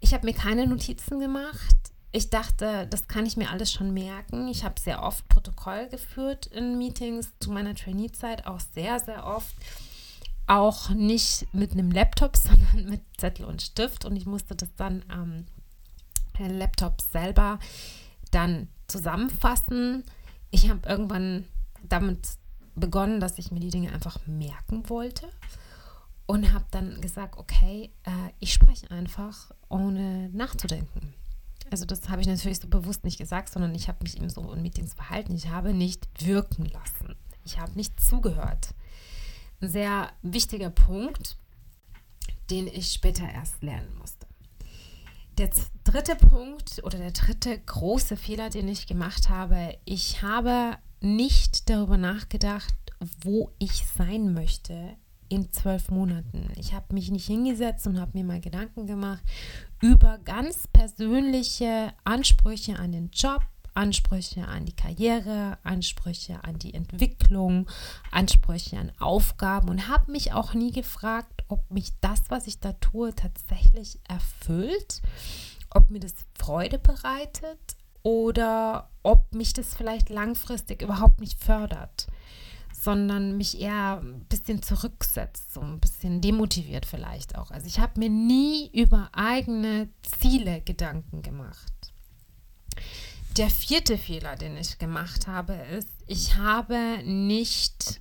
Ich 0.00 0.14
habe 0.14 0.26
mir 0.26 0.32
keine 0.32 0.66
Notizen 0.66 1.20
gemacht. 1.20 1.76
Ich 2.10 2.30
dachte, 2.30 2.86
das 2.88 3.06
kann 3.06 3.26
ich 3.26 3.36
mir 3.36 3.50
alles 3.50 3.70
schon 3.70 3.92
merken. 3.92 4.48
Ich 4.48 4.64
habe 4.64 4.80
sehr 4.80 5.02
oft 5.02 5.28
Protokoll 5.28 5.88
geführt 5.88 6.46
in 6.46 6.78
Meetings 6.78 7.32
zu 7.38 7.52
meiner 7.52 7.74
Trainee-Zeit, 7.74 8.46
auch 8.46 8.58
sehr, 8.74 8.98
sehr 8.98 9.26
oft. 9.26 9.54
Auch 10.46 10.88
nicht 10.88 11.46
mit 11.54 11.72
einem 11.72 11.92
Laptop, 11.92 12.36
sondern 12.36 12.88
mit 12.88 13.02
Zettel 13.18 13.44
und 13.44 13.62
Stift. 13.62 14.04
Und 14.04 14.16
ich 14.16 14.26
musste 14.26 14.56
das 14.56 14.74
dann 14.76 15.04
am 15.08 15.44
ähm, 16.38 16.58
Laptop 16.58 17.00
selber 17.00 17.58
dann 18.30 18.68
zusammenfassen. 18.88 20.04
Ich 20.50 20.68
habe 20.68 20.88
irgendwann 20.88 21.46
damit 21.88 22.26
begonnen, 22.74 23.20
dass 23.20 23.38
ich 23.38 23.52
mir 23.52 23.60
die 23.60 23.70
Dinge 23.70 23.92
einfach 23.92 24.18
merken 24.26 24.88
wollte 24.88 25.28
und 26.30 26.52
habe 26.52 26.64
dann 26.70 27.00
gesagt, 27.00 27.38
okay, 27.38 27.90
äh, 28.04 28.10
ich 28.38 28.52
spreche 28.52 28.88
einfach, 28.92 29.50
ohne 29.68 30.28
nachzudenken. 30.28 31.12
Also 31.72 31.84
das 31.84 32.08
habe 32.08 32.20
ich 32.20 32.28
natürlich 32.28 32.60
so 32.60 32.68
bewusst 32.68 33.02
nicht 33.02 33.18
gesagt, 33.18 33.48
sondern 33.48 33.74
ich 33.74 33.88
habe 33.88 33.98
mich 34.04 34.16
eben 34.16 34.30
so 34.30 34.52
in 34.52 34.62
Meetings 34.62 34.94
verhalten. 34.94 35.34
Ich 35.34 35.48
habe 35.48 35.74
nicht 35.74 36.06
wirken 36.24 36.66
lassen. 36.66 37.16
Ich 37.44 37.58
habe 37.58 37.72
nicht 37.72 37.98
zugehört. 37.98 38.74
Ein 39.60 39.70
sehr 39.70 40.12
wichtiger 40.22 40.70
Punkt, 40.70 41.36
den 42.48 42.68
ich 42.68 42.92
später 42.92 43.28
erst 43.28 43.60
lernen 43.64 43.92
musste. 43.98 44.28
Der 45.36 45.50
dritte 45.82 46.14
Punkt 46.14 46.80
oder 46.84 46.98
der 46.98 47.10
dritte 47.10 47.58
große 47.58 48.16
Fehler, 48.16 48.50
den 48.50 48.68
ich 48.68 48.86
gemacht 48.86 49.30
habe, 49.30 49.76
ich 49.84 50.22
habe 50.22 50.78
nicht 51.00 51.68
darüber 51.68 51.96
nachgedacht, 51.96 52.74
wo 53.20 53.50
ich 53.58 53.84
sein 53.96 54.32
möchte 54.32 54.96
in 55.30 55.50
zwölf 55.52 55.90
Monaten. 55.90 56.50
Ich 56.56 56.74
habe 56.74 56.92
mich 56.92 57.10
nicht 57.10 57.26
hingesetzt 57.26 57.86
und 57.86 57.98
habe 57.98 58.10
mir 58.14 58.24
mal 58.24 58.40
Gedanken 58.40 58.86
gemacht 58.86 59.22
über 59.80 60.18
ganz 60.18 60.66
persönliche 60.66 61.92
Ansprüche 62.04 62.78
an 62.78 62.92
den 62.92 63.10
Job, 63.14 63.40
Ansprüche 63.72 64.46
an 64.46 64.66
die 64.66 64.74
Karriere, 64.74 65.56
Ansprüche 65.62 66.42
an 66.42 66.58
die 66.58 66.74
Entwicklung, 66.74 67.70
Ansprüche 68.10 68.76
an 68.76 68.92
Aufgaben 68.98 69.68
und 69.68 69.88
habe 69.88 70.10
mich 70.10 70.32
auch 70.32 70.52
nie 70.52 70.72
gefragt, 70.72 71.44
ob 71.48 71.70
mich 71.70 71.92
das, 72.00 72.22
was 72.28 72.48
ich 72.48 72.58
da 72.58 72.72
tue, 72.74 73.14
tatsächlich 73.14 74.00
erfüllt, 74.08 75.00
ob 75.70 75.90
mir 75.90 76.00
das 76.00 76.14
Freude 76.36 76.78
bereitet 76.78 77.76
oder 78.02 78.90
ob 79.04 79.32
mich 79.32 79.52
das 79.52 79.74
vielleicht 79.74 80.08
langfristig 80.08 80.82
überhaupt 80.82 81.20
nicht 81.20 81.42
fördert, 81.42 82.08
sondern 82.82 83.36
mich 83.36 83.60
eher 83.60 84.00
ein 84.02 84.24
bisschen 84.24 84.62
zurücksetzt, 84.62 85.52
so 85.52 85.60
ein 85.60 85.80
bisschen 85.80 86.22
demotiviert 86.22 86.86
vielleicht 86.86 87.36
auch. 87.36 87.50
Also 87.50 87.66
ich 87.66 87.78
habe 87.78 88.00
mir 88.00 88.08
nie 88.08 88.70
über 88.72 89.10
eigene 89.12 89.90
Ziele 90.18 90.62
Gedanken 90.62 91.20
gemacht. 91.20 91.92
Der 93.36 93.50
vierte 93.50 93.98
Fehler, 93.98 94.34
den 94.36 94.56
ich 94.56 94.78
gemacht 94.78 95.26
habe, 95.26 95.52
ist, 95.52 95.90
ich 96.06 96.36
habe 96.36 97.02
nicht 97.04 98.00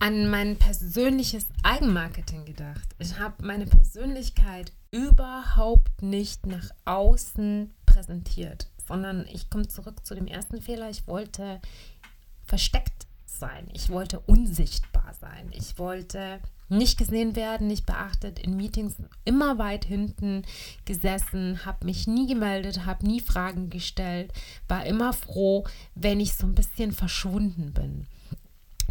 an 0.00 0.28
mein 0.28 0.56
persönliches 0.56 1.46
Eigenmarketing 1.62 2.44
gedacht. 2.44 2.88
Ich 2.98 3.20
habe 3.20 3.46
meine 3.46 3.66
Persönlichkeit 3.66 4.72
überhaupt 4.90 6.02
nicht 6.02 6.46
nach 6.46 6.70
außen 6.86 7.72
präsentiert, 7.86 8.68
sondern 8.88 9.28
ich 9.28 9.48
komme 9.48 9.68
zurück 9.68 10.04
zu 10.04 10.16
dem 10.16 10.26
ersten 10.26 10.60
Fehler. 10.60 10.90
Ich 10.90 11.06
wollte 11.06 11.60
versteckt 12.44 13.06
sein. 13.38 13.68
Ich 13.72 13.90
wollte 13.90 14.20
unsichtbar 14.20 15.14
sein. 15.20 15.50
Ich 15.52 15.78
wollte 15.78 16.40
nicht 16.68 16.98
gesehen 16.98 17.36
werden, 17.36 17.66
nicht 17.66 17.86
beachtet, 17.86 18.38
in 18.38 18.56
Meetings 18.56 18.94
immer 19.24 19.58
weit 19.58 19.84
hinten 19.84 20.42
gesessen, 20.84 21.64
habe 21.66 21.84
mich 21.84 22.06
nie 22.06 22.26
gemeldet, 22.26 22.86
habe 22.86 23.06
nie 23.06 23.20
Fragen 23.20 23.68
gestellt, 23.70 24.32
war 24.68 24.86
immer 24.86 25.12
froh, 25.12 25.66
wenn 25.94 26.18
ich 26.18 26.34
so 26.34 26.46
ein 26.46 26.54
bisschen 26.54 26.92
verschwunden 26.92 27.72
bin. 27.72 28.06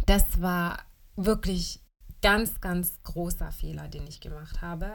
Das 0.06 0.40
war 0.40 0.78
wirklich 1.16 1.80
ganz, 2.22 2.60
ganz 2.60 3.02
großer 3.02 3.50
Fehler, 3.50 3.88
den 3.88 4.06
ich 4.06 4.20
gemacht 4.20 4.62
habe 4.62 4.94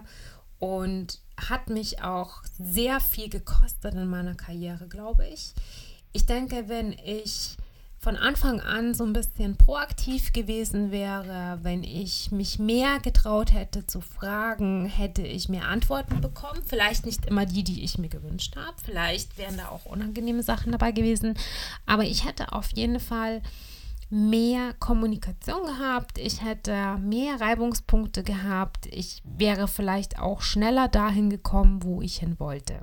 und 0.60 1.20
hat 1.38 1.70
mich 1.70 2.02
auch 2.02 2.42
sehr 2.58 3.00
viel 3.00 3.30
gekostet 3.30 3.94
in 3.94 4.08
meiner 4.08 4.36
Karriere, 4.36 4.88
glaube 4.88 5.28
ich. 5.28 5.54
Ich 6.14 6.26
denke, 6.26 6.68
wenn 6.68 6.94
ich 6.94 7.58
von 8.08 8.16
Anfang 8.16 8.62
an 8.62 8.94
so 8.94 9.04
ein 9.04 9.12
bisschen 9.12 9.58
proaktiv 9.58 10.32
gewesen 10.32 10.92
wäre, 10.92 11.60
wenn 11.64 11.84
ich 11.84 12.32
mich 12.32 12.58
mehr 12.58 13.00
getraut 13.02 13.52
hätte 13.52 13.86
zu 13.86 14.00
fragen, 14.00 14.86
hätte 14.86 15.24
ich 15.24 15.50
mehr 15.50 15.68
Antworten 15.68 16.22
bekommen. 16.22 16.62
Vielleicht 16.66 17.06
nicht 17.06 17.26
immer 17.26 17.46
die, 17.46 17.66
die 17.66 17.84
ich 17.84 17.98
mir 17.98 18.08
gewünscht 18.08 18.56
habe. 18.56 18.78
Vielleicht 18.82 19.38
wären 19.38 19.58
da 19.58 19.68
auch 19.68 19.84
unangenehme 19.84 20.42
Sachen 20.42 20.72
dabei 20.72 20.94
gewesen. 20.94 21.34
Aber 21.86 22.06
ich 22.06 22.24
hätte 22.24 22.54
auf 22.54 22.70
jeden 22.74 23.02
Fall 23.02 23.42
mehr 24.10 24.74
Kommunikation 24.80 25.66
gehabt, 25.66 26.18
ich 26.18 26.42
hätte 26.42 26.96
mehr 27.02 27.42
Reibungspunkte 27.42 28.24
gehabt, 28.24 28.86
ich 28.86 29.22
wäre 29.26 29.68
vielleicht 29.68 30.18
auch 30.18 30.40
schneller 30.40 30.88
dahin 30.88 31.30
gekommen, 31.30 31.84
wo 31.84 32.02
ich 32.02 32.20
hin 32.20 32.40
wollte. 32.40 32.80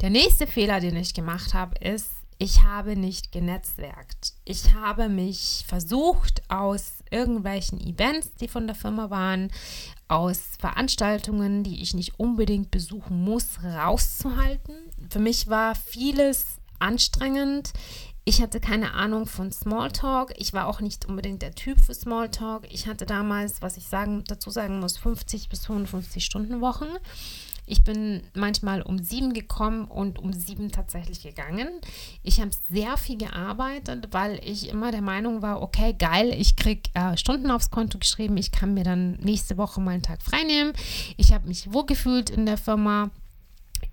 Der 0.00 0.10
nächste 0.10 0.48
Fehler, 0.48 0.80
den 0.80 0.96
ich 0.96 1.14
gemacht 1.14 1.54
habe, 1.54 1.78
ist, 1.78 2.10
ich 2.38 2.62
habe 2.62 2.96
nicht 2.96 3.32
genetzwerkt. 3.32 4.34
Ich 4.44 4.74
habe 4.74 5.08
mich 5.08 5.64
versucht, 5.66 6.42
aus 6.48 6.94
irgendwelchen 7.10 7.80
Events, 7.80 8.34
die 8.34 8.48
von 8.48 8.66
der 8.66 8.76
Firma 8.76 9.10
waren, 9.10 9.50
aus 10.08 10.40
Veranstaltungen, 10.58 11.62
die 11.62 11.82
ich 11.82 11.94
nicht 11.94 12.18
unbedingt 12.18 12.70
besuchen 12.70 13.22
muss, 13.22 13.62
rauszuhalten. 13.62 14.74
Für 15.10 15.20
mich 15.20 15.48
war 15.48 15.74
vieles 15.74 16.58
anstrengend. 16.78 17.72
Ich 18.26 18.40
hatte 18.40 18.58
keine 18.58 18.94
Ahnung 18.94 19.26
von 19.26 19.52
Smalltalk. 19.52 20.32
Ich 20.38 20.54
war 20.54 20.66
auch 20.66 20.80
nicht 20.80 21.04
unbedingt 21.04 21.42
der 21.42 21.54
Typ 21.54 21.78
für 21.78 21.94
Smalltalk. 21.94 22.66
Ich 22.72 22.86
hatte 22.86 23.04
damals, 23.04 23.60
was 23.60 23.76
ich 23.76 23.86
sagen, 23.86 24.24
dazu 24.26 24.50
sagen 24.50 24.80
muss, 24.80 24.96
50 24.96 25.50
bis 25.50 25.66
55 25.66 26.24
Stunden 26.24 26.60
Wochen. 26.62 26.88
Ich 27.66 27.82
bin 27.82 28.22
manchmal 28.34 28.82
um 28.82 28.98
sieben 28.98 29.32
gekommen 29.32 29.86
und 29.86 30.18
um 30.18 30.32
sieben 30.32 30.70
tatsächlich 30.70 31.22
gegangen. 31.22 31.68
Ich 32.22 32.40
habe 32.40 32.50
sehr 32.70 32.96
viel 32.96 33.18
gearbeitet, 33.18 34.08
weil 34.12 34.40
ich 34.44 34.68
immer 34.68 34.90
der 34.90 35.02
Meinung 35.02 35.42
war, 35.42 35.62
okay, 35.62 35.94
geil, 35.98 36.34
ich 36.36 36.56
kriege 36.56 36.90
äh, 36.94 37.16
Stunden 37.16 37.50
aufs 37.50 37.70
Konto 37.70 37.98
geschrieben, 37.98 38.36
ich 38.36 38.52
kann 38.52 38.74
mir 38.74 38.84
dann 38.84 39.12
nächste 39.20 39.56
Woche 39.56 39.80
mal 39.80 39.92
einen 39.92 40.02
Tag 40.02 40.22
frei 40.22 40.42
nehmen. 40.44 40.72
Ich 41.16 41.32
habe 41.32 41.48
mich 41.48 41.72
wohlgefühlt 41.72 42.30
in 42.30 42.46
der 42.46 42.58
Firma. 42.58 43.10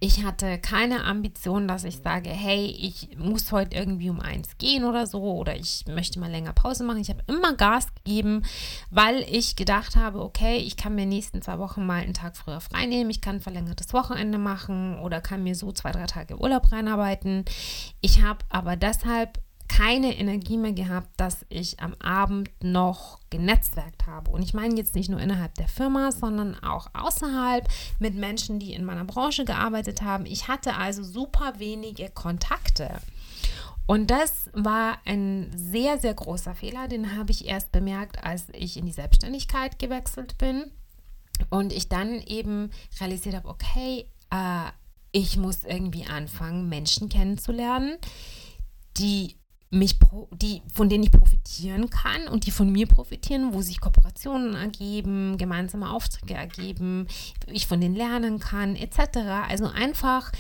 Ich 0.04 0.24
hatte 0.24 0.58
keine 0.58 1.04
Ambition, 1.04 1.68
dass 1.68 1.84
ich 1.84 1.98
sage, 1.98 2.32
hey, 2.32 2.66
ich 2.66 3.16
muss 3.20 3.52
heute 3.52 3.78
irgendwie 3.78 4.10
um 4.10 4.20
eins 4.20 4.58
gehen 4.58 4.84
oder 4.84 5.06
so 5.06 5.22
oder 5.22 5.56
ich 5.56 5.86
möchte 5.88 6.20
mal 6.20 6.32
länger 6.32 6.54
Pause 6.54 6.84
machen. 6.84 7.02
Ich 7.02 7.12
habe 7.12 7.22
immer 7.28 7.54
Gas 7.54 7.94
gegeben, 7.94 8.42
weil 8.90 9.24
ich 9.30 9.56
gedacht 9.56 9.96
habe, 9.96 10.24
okay, 10.24 10.58
ich 10.58 10.76
kann 10.76 10.96
mir 10.96 11.06
nächsten 11.06 11.44
zwei 11.44 11.60
Wochen 11.60 11.86
mal 11.86 12.02
einen 12.02 12.16
Tag 12.16 12.36
früher 12.36 12.62
frei 12.62 12.88
nehmen, 12.88 13.12
ich 13.12 13.22
kann 13.22 13.42
verlängertes 13.42 13.94
Wochenende 13.94 14.40
machen 14.40 14.98
oder 14.98 15.22
kann 15.22 15.44
mir 15.44 15.54
so 15.54 15.72
zwei, 15.72 15.92
drei 15.92 16.08
Tage 16.08 16.42
Urlaub 16.42 16.72
reinarbeiten. 16.72 17.46
Ich 18.02 18.24
habe 18.24 18.40
aber 18.50 18.78
deshalb 18.78 19.40
keine 19.72 20.18
Energie 20.18 20.58
mehr 20.58 20.74
gehabt, 20.74 21.10
dass 21.18 21.46
ich 21.48 21.80
am 21.80 21.94
Abend 21.96 22.50
noch 22.62 23.20
genetzwerkt 23.30 24.06
habe. 24.06 24.30
Und 24.30 24.44
ich 24.44 24.54
meine 24.54 24.76
jetzt 24.76 24.96
nicht 24.96 25.10
nur 25.10 25.20
innerhalb 25.20 25.56
der 25.56 25.70
Firma, 25.70 26.12
sondern 26.12 26.62
auch 26.62 26.88
außerhalb 26.94 27.68
mit 27.98 28.16
Menschen, 28.16 28.60
die 28.60 28.74
in 28.74 28.84
meiner 28.84 29.06
Branche 29.06 29.46
gearbeitet 29.46 30.02
haben. 30.02 30.26
Ich 30.26 30.50
hatte 30.50 30.76
also 30.76 31.04
super 31.04 31.54
wenige 31.58 32.10
Kontakte. 32.10 33.00
Und 33.86 34.12
das 34.12 34.50
war 34.54 34.98
ein 35.06 35.50
sehr, 35.56 36.00
sehr 36.00 36.16
großer 36.16 36.54
Fehler. 36.54 36.90
Den 36.90 37.16
habe 37.16 37.32
ich 37.32 37.48
erst 37.48 37.72
bemerkt, 37.72 38.24
als 38.26 38.48
ich 38.52 38.76
in 38.76 38.86
die 38.86 38.92
Selbstständigkeit 38.92 39.80
gewechselt 39.80 40.38
bin. 40.38 40.70
Und 41.50 41.72
ich 41.72 41.88
dann 41.88 42.22
eben 42.22 42.72
realisiert 43.00 43.36
habe, 43.36 43.48
okay, 43.48 44.06
äh, 44.32 44.70
ich 45.14 45.38
muss 45.38 45.64
irgendwie 45.64 46.06
anfangen, 46.06 46.68
Menschen 46.68 47.08
kennenzulernen, 47.08 47.98
die 48.98 49.41
mich 49.72 49.98
die, 50.34 50.62
von 50.74 50.90
denen 50.90 51.06
ich 51.06 51.12
profitieren 51.12 51.90
kann 51.90 52.28
und 52.28 52.46
die 52.46 52.52
von 52.52 52.70
mir 52.70 52.88
profitieren, 52.88 53.54
wo 53.54 53.62
sich 53.62 53.80
Kooperationen 53.80 54.54
ergeben, 54.54 55.38
gemeinsame 55.38 55.90
Aufträge 55.90 56.34
ergeben, 56.34 57.08
ich 57.48 57.68
von 57.68 57.80
denen 57.80 57.96
lernen 57.96 58.40
kann, 58.40 58.76
etc. 58.76 59.18
Also 59.48 59.68
einfach 59.68 60.32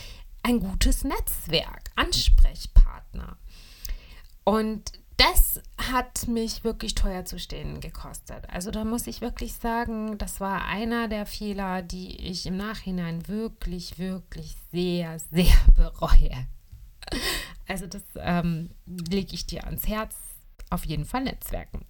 ein 0.43 0.59
gutes 0.59 1.05
Netzwerk, 1.05 1.91
Ansprechpartner. 1.95 3.37
Und 4.43 4.91
das 5.15 5.61
hat 5.77 6.27
mich 6.27 6.63
wirklich 6.63 6.95
teuer 6.95 7.25
zu 7.25 7.39
stehen 7.39 7.79
gekostet. 7.79 8.49
Also 8.49 8.71
da 8.71 8.83
muss 8.83 9.07
ich 9.07 9.21
wirklich 9.21 9.53
sagen, 9.53 10.17
das 10.17 10.39
war 10.41 10.65
einer 10.65 11.07
der 11.07 11.25
Fehler, 11.25 11.83
die 11.83 12.17
ich 12.27 12.47
im 12.47 12.57
Nachhinein 12.57 13.27
wirklich, 13.27 13.99
wirklich 13.99 14.55
sehr, 14.71 15.19
sehr 15.19 15.53
bereue. 15.75 16.47
Also 17.71 17.87
das 17.87 18.03
ähm, 18.17 18.71
lege 18.85 19.33
ich 19.33 19.45
dir 19.45 19.63
ans 19.63 19.87
Herz. 19.87 20.13
Auf 20.69 20.83
jeden 20.83 21.05
Fall 21.05 21.23
Netzwerken. 21.23 21.85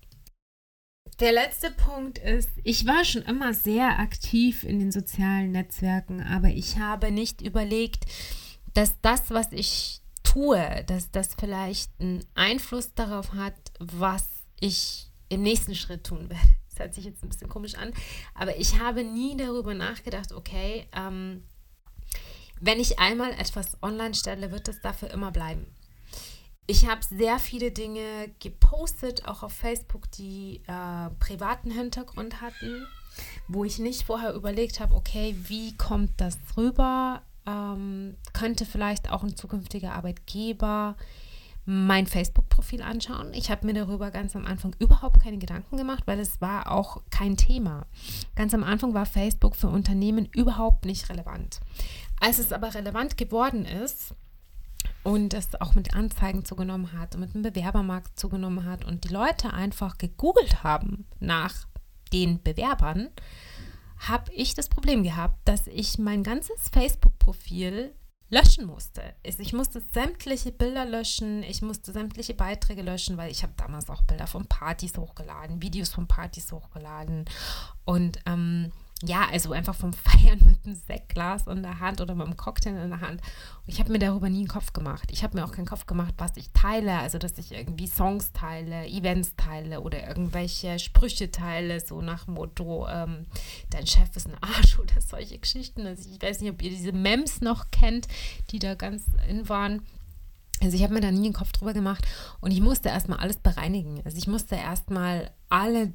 Der 1.19 1.31
letzte 1.31 1.71
Punkt 1.71 2.19
ist, 2.19 2.49
ich 2.63 2.85
war 2.85 3.03
schon 3.03 3.23
immer 3.23 3.55
sehr 3.55 3.97
aktiv 3.97 4.63
in 4.63 4.77
den 4.77 4.91
sozialen 4.91 5.51
Netzwerken, 5.51 6.21
aber 6.21 6.49
ich 6.49 6.77
habe 6.77 7.11
nicht 7.11 7.41
überlegt, 7.41 8.05
dass 8.75 9.01
das, 9.01 9.31
was 9.31 9.51
ich 9.51 10.01
tue, 10.21 10.83
dass 10.85 11.09
das 11.09 11.33
vielleicht 11.33 11.89
einen 11.99 12.23
Einfluss 12.35 12.93
darauf 12.93 13.33
hat, 13.33 13.55
was 13.79 14.23
ich 14.59 15.09
im 15.29 15.41
nächsten 15.41 15.73
Schritt 15.73 16.03
tun 16.03 16.29
werde. 16.29 16.47
Das 16.69 16.79
hört 16.79 16.93
sich 16.93 17.05
jetzt 17.05 17.23
ein 17.23 17.29
bisschen 17.29 17.49
komisch 17.49 17.73
an, 17.73 17.91
aber 18.35 18.55
ich 18.57 18.79
habe 18.79 19.03
nie 19.03 19.35
darüber 19.35 19.73
nachgedacht, 19.73 20.31
okay, 20.31 20.87
ähm, 20.95 21.43
wenn 22.61 22.79
ich 22.79 22.99
einmal 22.99 23.31
etwas 23.31 23.77
online 23.81 24.13
stelle, 24.13 24.51
wird 24.51 24.67
es 24.67 24.79
dafür 24.81 25.11
immer 25.11 25.31
bleiben. 25.31 25.65
Ich 26.67 26.87
habe 26.87 27.01
sehr 27.03 27.39
viele 27.39 27.71
Dinge 27.71 28.29
gepostet, 28.39 29.27
auch 29.27 29.43
auf 29.43 29.51
Facebook, 29.51 30.09
die 30.11 30.61
äh, 30.67 31.09
privaten 31.19 31.71
Hintergrund 31.71 32.39
hatten, 32.39 32.87
wo 33.47 33.65
ich 33.65 33.79
nicht 33.79 34.03
vorher 34.03 34.33
überlegt 34.33 34.79
habe, 34.79 34.93
okay, 34.95 35.35
wie 35.47 35.75
kommt 35.75 36.11
das 36.17 36.37
rüber? 36.55 37.23
Ähm, 37.45 38.15
könnte 38.33 38.65
vielleicht 38.65 39.09
auch 39.09 39.23
ein 39.23 39.35
zukünftiger 39.35 39.93
Arbeitgeber 39.93 40.95
mein 41.65 42.07
Facebook-Profil 42.07 42.81
anschauen. 42.81 43.33
Ich 43.33 43.51
habe 43.51 43.65
mir 43.65 43.73
darüber 43.73 44.11
ganz 44.11 44.35
am 44.35 44.45
Anfang 44.45 44.75
überhaupt 44.79 45.21
keine 45.21 45.37
Gedanken 45.37 45.77
gemacht, 45.77 46.03
weil 46.05 46.19
es 46.19 46.41
war 46.41 46.71
auch 46.71 47.01
kein 47.09 47.37
Thema. 47.37 47.85
Ganz 48.35 48.53
am 48.53 48.63
Anfang 48.63 48.93
war 48.93 49.05
Facebook 49.05 49.55
für 49.55 49.67
Unternehmen 49.67 50.25
überhaupt 50.25 50.85
nicht 50.85 51.09
relevant. 51.09 51.59
Als 52.19 52.39
es 52.39 52.51
aber 52.51 52.73
relevant 52.73 53.17
geworden 53.17 53.65
ist, 53.65 54.15
und 55.03 55.33
es 55.33 55.59
auch 55.59 55.75
mit 55.75 55.95
Anzeigen 55.95 56.45
zugenommen 56.45 56.93
hat 56.93 57.15
und 57.15 57.21
mit 57.21 57.33
dem 57.33 57.41
Bewerbermarkt 57.41 58.19
zugenommen 58.19 58.65
hat 58.65 58.85
und 58.85 59.03
die 59.03 59.13
Leute 59.13 59.53
einfach 59.53 59.97
gegoogelt 59.97 60.63
haben 60.63 61.05
nach 61.19 61.67
den 62.13 62.41
Bewerbern, 62.43 63.09
habe 63.97 64.31
ich 64.33 64.53
das 64.53 64.69
Problem 64.69 65.03
gehabt, 65.03 65.37
dass 65.45 65.67
ich 65.67 65.97
mein 65.97 66.23
ganzes 66.23 66.69
Facebook-Profil 66.69 67.93
löschen 68.31 68.65
musste. 68.65 69.13
Ich 69.23 69.53
musste 69.53 69.83
sämtliche 69.93 70.51
Bilder 70.51 70.85
löschen, 70.85 71.43
ich 71.43 71.61
musste 71.61 71.91
sämtliche 71.91 72.33
Beiträge 72.33 72.81
löschen, 72.81 73.17
weil 73.17 73.29
ich 73.29 73.43
habe 73.43 73.53
damals 73.57 73.89
auch 73.89 74.01
Bilder 74.03 74.25
von 74.25 74.47
Partys 74.47 74.97
hochgeladen, 74.97 75.61
Videos 75.61 75.89
von 75.89 76.07
Partys 76.07 76.51
hochgeladen 76.51 77.25
und 77.83 78.19
ähm, 78.25 78.71
ja, 79.03 79.27
also 79.31 79.51
einfach 79.51 79.75
vom 79.75 79.93
Feiern 79.93 80.39
mit 80.45 80.65
einem 80.65 80.75
Sektglas 80.75 81.47
in 81.47 81.63
der 81.63 81.79
Hand 81.79 82.01
oder 82.01 82.15
mit 82.15 82.25
einem 82.25 82.37
Cocktail 82.37 82.77
in 82.77 82.89
der 82.89 83.01
Hand. 83.01 83.21
Und 83.21 83.73
ich 83.73 83.79
habe 83.79 83.91
mir 83.91 83.99
darüber 83.99 84.29
nie 84.29 84.39
einen 84.39 84.47
Kopf 84.47 84.73
gemacht. 84.73 85.09
Ich 85.11 85.23
habe 85.23 85.37
mir 85.37 85.45
auch 85.45 85.51
keinen 85.51 85.65
Kopf 85.65 85.85
gemacht, 85.85 86.13
was 86.17 86.37
ich 86.37 86.51
teile. 86.51 86.99
Also, 86.99 87.17
dass 87.17 87.37
ich 87.37 87.51
irgendwie 87.51 87.87
Songs 87.87 88.31
teile, 88.31 88.85
Events 88.87 89.35
teile 89.35 89.81
oder 89.81 90.07
irgendwelche 90.07 90.79
Sprüche 90.79 91.31
teile, 91.31 91.79
so 91.79 92.01
nach 92.01 92.25
dem 92.25 92.35
Motto, 92.35 92.87
ähm, 92.87 93.25
dein 93.69 93.87
Chef 93.87 94.15
ist 94.15 94.27
ein 94.27 94.37
Arsch 94.41 94.79
oder 94.79 95.01
solche 95.01 95.39
Geschichten. 95.39 95.85
Also, 95.85 96.09
ich 96.09 96.21
weiß 96.21 96.41
nicht, 96.41 96.51
ob 96.51 96.61
ihr 96.61 96.69
diese 96.69 96.91
Mems 96.91 97.41
noch 97.41 97.71
kennt, 97.71 98.07
die 98.51 98.59
da 98.59 98.75
ganz 98.75 99.05
in 99.27 99.47
waren. 99.49 99.81
Also 100.61 100.75
ich 100.75 100.83
habe 100.83 100.93
mir 100.93 101.01
da 101.01 101.11
nie 101.11 101.25
einen 101.25 101.33
Kopf 101.33 101.51
drüber 101.51 101.73
gemacht 101.73 102.05
und 102.39 102.51
ich 102.51 102.61
musste 102.61 102.89
erstmal 102.89 103.19
alles 103.19 103.37
bereinigen. 103.37 104.01
Also 104.05 104.17
ich 104.17 104.27
musste 104.27 104.55
erstmal 104.55 105.31
alle 105.49 105.91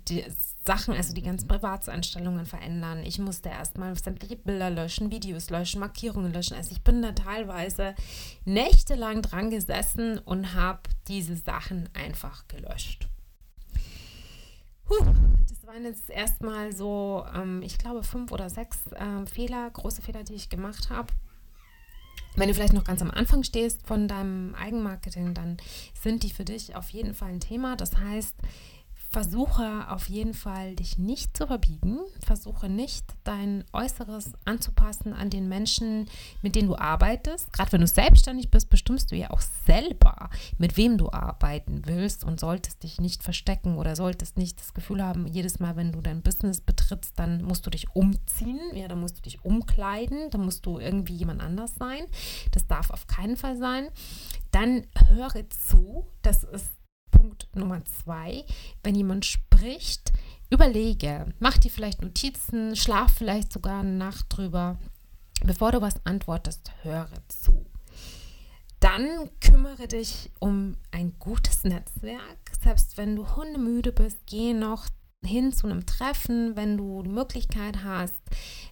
Sachen, 0.67 0.95
also 0.95 1.15
die 1.15 1.23
ganzen 1.23 1.47
Privatseinstellungen 1.47 2.47
verändern. 2.47 3.05
Ich 3.05 3.21
musste 3.21 3.49
erstmal 3.49 3.97
sämtliche 3.97 4.37
Bilder 4.37 4.71
löschen, 4.71 5.13
Videos 5.13 5.51
löschen, 5.51 5.79
Markierungen 5.79 6.33
löschen. 6.33 6.57
Also 6.57 6.73
ich 6.73 6.83
bin 6.83 7.01
da 7.01 7.13
teilweise 7.13 7.95
nächtelang 8.45 9.23
dran 9.23 9.51
gesessen 9.51 10.19
und 10.19 10.55
habe 10.55 10.81
diese 11.07 11.37
Sachen 11.37 11.89
einfach 11.95 12.49
gelöscht. 12.49 13.09
Puh, 14.83 15.05
das 15.49 15.65
waren 15.67 15.85
jetzt 15.85 16.11
erstmal 16.11 16.73
so, 16.75 17.25
ähm, 17.35 17.63
ich 17.63 17.79
glaube, 17.79 18.03
fünf 18.03 18.33
oder 18.33 18.51
sechs 18.51 18.79
ähm, 18.97 19.27
Fehler, 19.29 19.71
große 19.71 20.03
Fehler, 20.03 20.25
die 20.25 20.35
ich 20.35 20.49
gemacht 20.49 20.91
habe. 20.91 21.13
Wenn 22.37 22.49
du 22.49 22.55
vielleicht 22.55 22.75
noch 22.75 22.85
ganz 22.85 23.01
am 23.01 23.11
Anfang 23.11 23.43
stehst 23.43 23.87
von 23.87 24.09
deinem 24.09 24.55
Eigenmarketing, 24.55 25.33
dann 25.33 25.57
sind 25.99 26.23
die 26.23 26.31
für 26.31 26.45
dich 26.45 26.77
auf 26.77 26.91
jeden 26.91 27.15
Fall 27.15 27.31
ein 27.31 27.41
Thema. 27.41 27.77
Das 27.77 27.97
heißt, 27.97 28.35
versuche 29.11 29.87
auf 29.89 30.09
jeden 30.09 30.35
Fall, 30.35 30.77
dich 30.77 30.99
nicht 30.99 31.37
zu 31.37 31.47
verbiegen. 31.47 31.99
Versuche 32.25 32.69
nicht, 32.69 33.05
dein 33.25 33.65
Äußeres 33.73 34.33
anzupassen 34.45 35.13
an 35.13 35.31
den 35.31 35.49
Menschen, 35.49 36.09
mit 36.43 36.55
denen 36.55 36.69
du 36.69 36.77
arbeitest. 36.77 37.53
Gerade 37.53 37.73
wenn 37.73 37.81
du 37.81 37.87
selbstständig 37.87 38.51
bist, 38.51 38.71
bestimmst 38.71 39.11
du 39.11 39.17
ja 39.17 39.31
auch 39.31 39.41
selber, 39.41 40.31
mit 40.59 40.77
wem 40.77 40.99
du 40.99 41.11
arbeiten 41.11 41.83
willst 41.87 42.25
und 42.25 42.41
solltest 42.41 42.83
dich 42.83 43.01
nicht 43.01 43.23
verstecken 43.23 43.77
oder 43.79 43.97
solltest 43.97 44.37
nicht 44.37 44.61
das 44.61 44.75
Gefühl 44.75 45.03
haben, 45.03 45.27
jedes 45.27 45.61
Mal, 45.61 45.77
wenn 45.77 45.93
du 45.93 46.01
dein 46.01 46.23
Business 46.23 46.61
betrittst, 46.61 47.19
dann 47.19 47.43
musst 47.43 47.67
du 47.67 47.71
dich 47.71 47.95
umziehen. 47.95 48.61
Ja, 48.75 48.89
dann 48.89 49.01
musst 49.01 49.19
du 49.19 49.23
dich 49.23 49.45
umkleiden. 49.45 50.31
Dann 50.31 50.45
musst 50.45 50.67
du 50.67 50.79
irgendwie 50.79 51.15
jemand 51.15 51.41
anders 51.41 51.75
sein. 51.75 52.05
Das 52.53 52.67
darf 52.67 52.91
auf 52.91 53.07
keinen 53.07 53.37
Fall 53.37 53.57
sein. 53.57 53.89
Dann 54.51 54.87
höre 55.09 55.49
zu. 55.51 56.07
Das 56.23 56.45
ist 56.45 56.71
Punkt 57.11 57.49
Nummer 57.55 57.85
zwei, 57.85 58.45
wenn 58.83 58.95
jemand 58.95 59.25
spricht, 59.25 60.13
überlege, 60.51 61.33
mach 61.39 61.59
dir 61.59 61.71
vielleicht 61.71 62.03
Notizen, 62.03 62.77
schlaf 62.77 63.13
vielleicht 63.15 63.53
sogar 63.53 63.81
eine 63.81 63.93
Nacht 63.93 64.27
drüber. 64.31 64.79
Bevor 65.45 65.73
du 65.73 65.81
was 65.81 66.05
antwortest, 66.07 66.73
höre 66.83 67.11
zu. 67.29 67.67
Dann 68.81 69.31
kümmere 69.41 69.89
dich 69.89 70.31
um 70.39 70.77
ein 70.91 71.19
gutes 71.19 71.65
Netzwerk. 71.65 72.39
Selbst 72.63 72.97
wenn 72.97 73.17
du 73.17 73.37
hundemüde 73.37 73.93
bist, 73.93 74.19
geh 74.27 74.53
noch 74.53 74.89
hin 75.27 75.53
zu 75.53 75.67
einem 75.67 75.85
Treffen, 75.87 76.57
wenn 76.57 76.77
du 76.77 77.03
die 77.03 77.11
Möglichkeit 77.11 77.85
hast. 77.85 78.21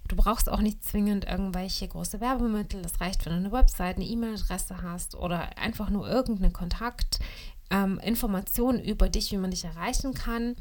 Du 0.09 0.17
brauchst 0.17 0.49
auch 0.49 0.61
nicht 0.61 0.85
zwingend 0.85 1.27
irgendwelche 1.27 1.89
große 1.89 2.21
Werbemittel. 2.21 2.83
Das 2.83 3.01
reicht, 3.01 3.25
wenn 3.25 3.33
du 3.33 3.39
eine 3.39 3.53
Website, 3.53 3.97
eine 3.97 4.07
E-Mail-Adresse 4.07 4.83
hast 4.83 5.15
oder 5.15 5.59
einfach 5.59 5.91
nur 5.91 6.09
irgendeinen 6.09 6.53
Kontakt 6.53 7.21
ähm, 7.71 7.99
Informationen 7.99 8.81
über 8.81 9.09
dich, 9.09 9.33
wie 9.33 9.39
man 9.39 9.51
dich 9.51 9.65
erreichen 9.65 10.15
kann 10.15 10.57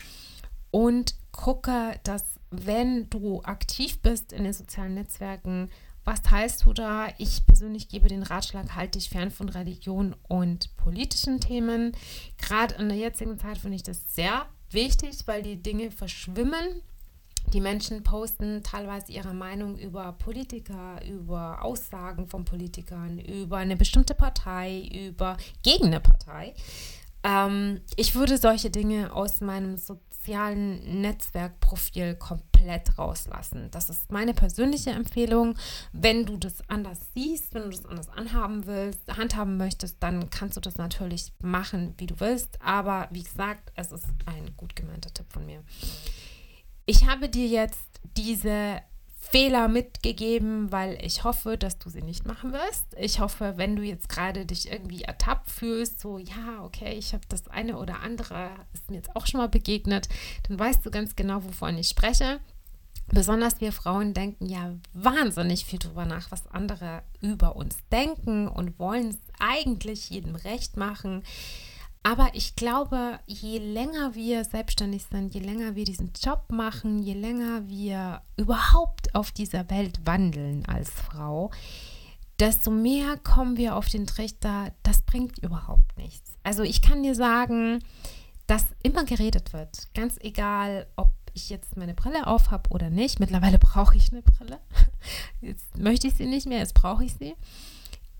und 0.71 1.15
gucke, 1.31 1.99
dass 2.03 2.25
wenn 2.49 3.09
du 3.09 3.41
aktiv 3.43 4.01
bist 4.01 4.33
in 4.33 4.43
den 4.43 4.53
sozialen 4.53 4.95
Netzwerken, 4.95 5.69
was 6.05 6.21
teilst 6.21 6.65
du 6.65 6.73
da? 6.73 7.07
Ich 7.17 7.45
persönlich 7.45 7.87
gebe 7.87 8.09
den 8.09 8.23
Ratschlag, 8.23 8.75
halte 8.75 8.99
dich 8.99 9.09
fern 9.09 9.31
von 9.31 9.49
Religion 9.49 10.15
und 10.27 10.75
politischen 10.75 11.39
Themen. 11.39 11.95
Gerade 12.37 12.75
in 12.75 12.89
der 12.89 12.97
jetzigen 12.97 13.39
Zeit 13.39 13.57
finde 13.57 13.75
ich 13.75 13.83
das 13.83 14.13
sehr 14.13 14.45
wichtig, 14.73 15.19
weil 15.25 15.43
die 15.43 15.61
Dinge 15.61 15.91
verschwimmen. 15.91 16.81
Die 17.51 17.61
Menschen 17.61 18.03
posten 18.03 18.63
teilweise 18.63 19.11
ihre 19.11 19.33
Meinung 19.33 19.77
über 19.77 20.13
Politiker, 20.13 20.99
über 21.05 21.61
Aussagen 21.61 22.27
von 22.27 22.45
Politikern, 22.45 23.19
über 23.19 23.57
eine 23.57 23.75
bestimmte 23.75 24.15
Partei, 24.15 24.89
über 25.09 25.37
gegen 25.61 25.87
eine 25.87 25.99
Partei. 25.99 26.53
Ähm, 27.23 27.81
ich 27.95 28.15
würde 28.15 28.37
solche 28.37 28.69
Dinge 28.69 29.13
aus 29.13 29.41
meinem 29.41 29.77
sozialen 29.77 31.01
Netzwerkprofil 31.01 32.15
komplett 32.15 32.97
rauslassen. 32.97 33.69
Das 33.71 33.89
ist 33.89 34.11
meine 34.11 34.33
persönliche 34.33 34.91
Empfehlung. 34.91 35.55
Wenn 35.91 36.25
du 36.25 36.37
das 36.37 36.67
anders 36.69 36.99
siehst, 37.13 37.53
wenn 37.53 37.63
du 37.63 37.69
das 37.69 37.85
anders 37.85 38.09
anhaben 38.09 38.65
willst, 38.65 39.01
handhaben 39.15 39.57
möchtest, 39.57 40.01
dann 40.01 40.29
kannst 40.29 40.57
du 40.57 40.61
das 40.61 40.77
natürlich 40.77 41.31
machen, 41.41 41.95
wie 41.97 42.07
du 42.07 42.19
willst. 42.19 42.61
Aber 42.61 43.07
wie 43.11 43.23
gesagt, 43.23 43.71
es 43.75 43.91
ist 43.91 44.05
ein 44.25 44.53
gut 44.57 44.75
gemeinter 44.75 45.13
Tipp 45.13 45.27
von 45.31 45.45
mir. 45.45 45.63
Ich 46.85 47.07
habe 47.07 47.29
dir 47.29 47.47
jetzt 47.47 48.01
diese 48.17 48.81
Fehler 49.31 49.67
mitgegeben, 49.67 50.71
weil 50.71 50.97
ich 51.01 51.23
hoffe, 51.23 51.57
dass 51.57 51.79
du 51.79 51.89
sie 51.89 52.01
nicht 52.01 52.27
machen 52.27 52.51
wirst. 52.51 52.85
Ich 52.97 53.19
hoffe, 53.19 53.53
wenn 53.55 53.75
du 53.75 53.81
jetzt 53.81 54.09
gerade 54.09 54.45
dich 54.45 54.71
irgendwie 54.71 55.01
ertappt 55.01 55.49
fühlst, 55.49 55.99
so 55.99 56.19
ja, 56.19 56.63
okay, 56.63 56.93
ich 56.93 57.13
habe 57.13 57.23
das 57.29 57.47
eine 57.47 57.77
oder 57.77 58.01
andere, 58.01 58.49
ist 58.73 58.91
mir 58.91 58.97
jetzt 58.97 59.15
auch 59.15 59.25
schon 59.25 59.39
mal 59.39 59.49
begegnet, 59.49 60.09
dann 60.47 60.59
weißt 60.59 60.85
du 60.85 60.91
ganz 60.91 61.15
genau, 61.15 61.43
wovon 61.43 61.77
ich 61.77 61.87
spreche. 61.87 62.41
Besonders 63.07 63.59
wir 63.61 63.71
Frauen 63.71 64.13
denken 64.13 64.45
ja 64.45 64.75
wahnsinnig 64.93 65.65
viel 65.65 65.79
darüber 65.79 66.05
nach, 66.05 66.29
was 66.29 66.47
andere 66.47 67.01
über 67.21 67.55
uns 67.55 67.77
denken 67.91 68.47
und 68.47 68.77
wollen 68.77 69.09
es 69.09 69.17
eigentlich 69.39 70.09
jedem 70.09 70.35
recht 70.35 70.77
machen. 70.77 71.23
Aber 72.03 72.31
ich 72.33 72.57
glaube, 72.57 73.19
je 73.27 73.59
länger 73.59 74.13
wir 74.13 74.43
selbstständig 74.43 75.05
sind, 75.09 75.33
je 75.33 75.39
länger 75.39 75.75
wir 75.75 75.85
diesen 75.85 76.11
Job 76.21 76.51
machen, 76.51 76.99
je 76.99 77.13
länger 77.13 77.69
wir 77.69 78.21
überhaupt 78.35 79.15
auf 79.15 79.31
dieser 79.31 79.69
Welt 79.69 80.05
wandeln 80.05 80.65
als 80.65 80.89
Frau, 80.89 81.49
desto 82.39 82.71
mehr 82.71 83.15
kommen 83.17 83.55
wir 83.55 83.77
auf 83.77 83.87
den 83.87 84.05
Trichter, 84.05 84.73
das 84.83 85.01
bringt 85.03 85.39
überhaupt 85.39 85.97
nichts. 85.97 86.35
Also 86.43 86.63
ich 86.63 86.81
kann 86.81 87.03
dir 87.03 87.15
sagen, 87.15 87.79
dass 88.47 88.65
immer 88.83 89.05
geredet 89.05 89.53
wird, 89.53 89.87
ganz 89.93 90.17
egal, 90.19 90.87
ob 90.97 91.13
ich 91.33 91.49
jetzt 91.49 91.77
meine 91.77 91.93
Brille 91.93 92.27
auf 92.27 92.51
habe 92.51 92.69
oder 92.69 92.89
nicht. 92.89 93.21
Mittlerweile 93.21 93.59
brauche 93.59 93.95
ich 93.95 94.11
eine 94.11 94.21
Brille. 94.21 94.59
Jetzt 95.41 95.77
möchte 95.77 96.07
ich 96.07 96.13
sie 96.13 96.27
nicht 96.27 96.45
mehr, 96.45 96.59
jetzt 96.59 96.75
brauche 96.75 97.03
ich 97.03 97.15
sie 97.15 97.35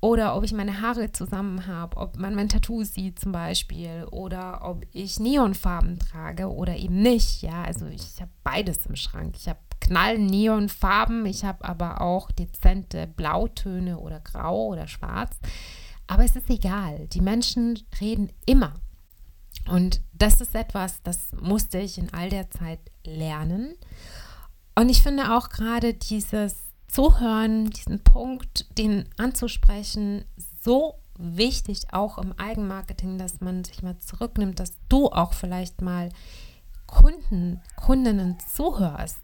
oder 0.04 0.36
ob 0.36 0.44
ich 0.44 0.52
meine 0.52 0.82
Haare 0.82 1.14
zusammen 1.14 1.66
habe, 1.66 1.96
ob 1.96 2.18
man 2.18 2.36
mein 2.36 2.50
Tattoo 2.50 2.84
sieht 2.84 3.22
zum 3.22 3.32
Beispiel 3.32 4.06
oder 4.12 4.60
ob 4.64 4.86
ich 4.92 5.18
Neonfarben 5.18 5.98
trage 5.98 6.52
oder 6.52 6.76
eben 6.76 7.02
nicht. 7.02 7.42
Ja, 7.42 7.64
also 7.64 7.86
ich 7.86 8.20
habe 8.20 8.30
beides 8.44 8.86
im 8.86 8.98
Schrank. 8.98 9.36
Ich 9.38 9.48
habe 9.48 9.60
Knall-Neonfarben, 9.80 11.26
ich 11.26 11.46
habe 11.46 11.64
aber 11.64 12.02
auch 12.02 12.32
dezente 12.32 13.08
Blautöne 13.08 13.98
oder 13.98 14.20
Grau 14.20 14.68
oder 14.68 14.90
Schwarz. 14.90 15.38
Aber 16.06 16.26
es 16.26 16.36
ist 16.36 16.50
egal. 16.50 17.08
Die 17.14 17.22
Menschen 17.22 17.80
reden 18.02 18.30
immer. 18.46 18.74
Und 19.70 20.02
das 20.12 20.42
ist 20.42 20.54
etwas, 20.54 21.02
das 21.04 21.32
musste 21.40 21.78
ich 21.78 21.98
in 21.98 22.14
all 22.14 22.28
der 22.28 22.52
Zeit 22.52 22.82
lernen. 23.06 23.76
Und 24.76 24.90
ich 24.90 25.02
finde 25.02 25.34
auch 25.34 25.48
gerade 25.48 25.94
dieses 25.94 26.73
Zuhören, 26.94 27.72
diesen 27.72 28.04
Punkt, 28.04 28.68
den 28.78 29.06
anzusprechen, 29.18 30.26
so 30.64 31.00
wichtig, 31.18 31.88
auch 31.92 32.20
im 32.20 32.38
Eigenmarketing, 32.38 33.18
dass 33.18 33.42
man 33.42 33.64
sich 33.64 33.82
mal 33.82 33.98
zurücknimmt, 33.98 34.60
dass 34.60 34.74
du 34.90 35.08
auch 35.08 35.34
vielleicht 35.34 35.82
mal 35.82 36.10
Kunden, 36.86 37.62
Kundinnen 37.78 38.38
zuhörst. 38.48 39.18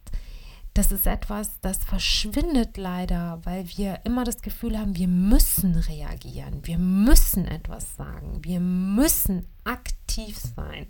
Das 0.73 0.91
ist 0.91 1.05
etwas, 1.05 1.59
das 1.61 1.83
verschwindet 1.83 2.75
leider, 2.77 3.39
weil 3.43 3.69
wir 3.77 3.99
immer 4.03 4.23
das 4.23 4.41
Gefühl 4.41 4.75
haben, 4.79 4.95
wir 4.95 5.07
müssen 5.07 5.75
reagieren, 5.75 6.65
wir 6.65 6.79
müssen 6.79 7.45
etwas 7.45 7.95
sagen, 7.95 8.39
wir 8.43 8.59
müssen 8.61 9.45
aktiv 9.63 10.39
sein. 10.55 10.87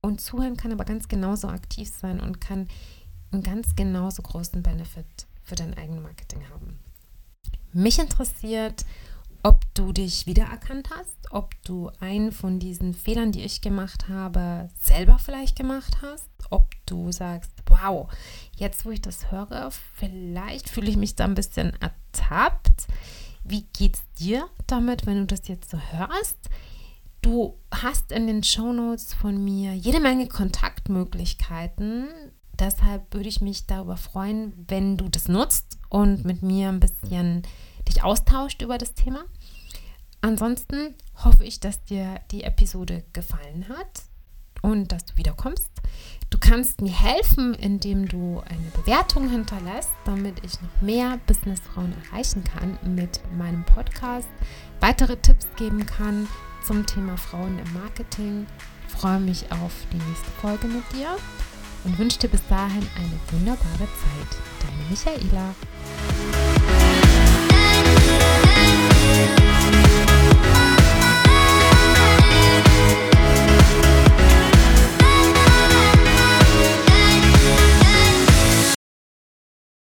Und 0.00 0.20
zuhören 0.20 0.56
kann 0.56 0.72
aber 0.72 0.84
ganz 0.84 1.06
genauso 1.06 1.46
aktiv 1.46 1.88
sein 1.96 2.18
und 2.18 2.40
kann 2.40 2.66
einen 3.30 3.44
ganz 3.44 3.76
genauso 3.76 4.22
großen 4.22 4.64
Benefit 4.64 5.28
für 5.46 5.54
dein 5.54 5.76
eigenes 5.78 6.02
Marketing 6.02 6.42
haben. 6.50 6.78
Mich 7.72 7.98
interessiert 7.98 8.84
ob 9.46 9.60
du 9.74 9.92
dich 9.92 10.26
wiedererkannt 10.26 10.90
hast, 10.90 11.30
ob 11.30 11.54
du 11.62 11.92
einen 12.00 12.32
von 12.32 12.58
diesen 12.58 12.94
Fehlern, 12.94 13.30
die 13.30 13.44
ich 13.44 13.60
gemacht 13.60 14.08
habe, 14.08 14.68
selber 14.80 15.20
vielleicht 15.20 15.54
gemacht 15.56 15.98
hast, 16.02 16.28
ob 16.50 16.68
du 16.84 17.12
sagst, 17.12 17.52
wow, 17.66 18.08
jetzt 18.56 18.84
wo 18.84 18.90
ich 18.90 19.02
das 19.02 19.30
höre, 19.30 19.70
vielleicht 19.94 20.68
fühle 20.68 20.90
ich 20.90 20.96
mich 20.96 21.14
da 21.14 21.26
ein 21.26 21.36
bisschen 21.36 21.72
ertappt. 21.80 22.88
Wie 23.44 23.66
geht's 23.72 24.02
dir 24.18 24.48
damit, 24.66 25.06
wenn 25.06 25.18
du 25.18 25.26
das 25.26 25.46
jetzt 25.46 25.70
so 25.70 25.78
hörst? 25.78 26.50
Du 27.22 27.56
hast 27.72 28.10
in 28.10 28.26
den 28.26 28.42
Shownotes 28.42 29.14
von 29.14 29.44
mir 29.44 29.74
jede 29.74 30.00
Menge 30.00 30.26
Kontaktmöglichkeiten. 30.26 32.08
Deshalb 32.58 33.12
würde 33.12 33.28
ich 33.28 33.40
mich 33.40 33.66
darüber 33.66 33.96
freuen, 33.96 34.52
wenn 34.68 34.96
du 34.96 35.08
das 35.08 35.28
nutzt 35.28 35.78
und 35.88 36.24
mit 36.24 36.42
mir 36.42 36.68
ein 36.68 36.80
bisschen 36.80 37.42
dich 37.86 38.02
austauscht 38.02 38.62
über 38.62 38.78
das 38.78 38.94
Thema. 38.94 39.24
Ansonsten 40.22 40.94
hoffe 41.24 41.44
ich, 41.44 41.60
dass 41.60 41.84
dir 41.84 42.20
die 42.30 42.44
Episode 42.44 43.04
gefallen 43.12 43.66
hat 43.68 44.02
und 44.62 44.90
dass 44.90 45.04
du 45.04 45.16
wiederkommst. 45.16 45.70
Du 46.30 46.38
kannst 46.38 46.80
mir 46.80 46.92
helfen, 46.92 47.54
indem 47.54 48.08
du 48.08 48.42
eine 48.48 48.70
Bewertung 48.74 49.30
hinterlässt, 49.30 49.92
damit 50.04 50.44
ich 50.44 50.60
noch 50.60 50.80
mehr 50.80 51.20
Businessfrauen 51.26 51.94
erreichen 52.04 52.42
kann 52.42 52.78
mit 52.82 53.20
meinem 53.36 53.64
Podcast, 53.64 54.28
weitere 54.80 55.16
Tipps 55.16 55.46
geben 55.56 55.86
kann 55.86 56.26
zum 56.66 56.84
Thema 56.86 57.16
Frauen 57.16 57.58
im 57.58 57.72
Marketing. 57.74 58.46
Ich 58.88 58.94
freue 58.94 59.20
mich 59.20 59.52
auf 59.52 59.72
die 59.92 59.98
nächste 59.98 60.30
Folge 60.40 60.66
mit 60.66 60.84
dir 60.92 61.16
und 61.84 61.98
wünsche 61.98 62.18
dir 62.18 62.28
bis 62.28 62.46
dahin 62.48 62.86
eine 62.96 63.18
wunderbare 63.30 63.78
Zeit. 63.78 64.38
Deine 64.60 64.90
Michaela. 64.90 65.54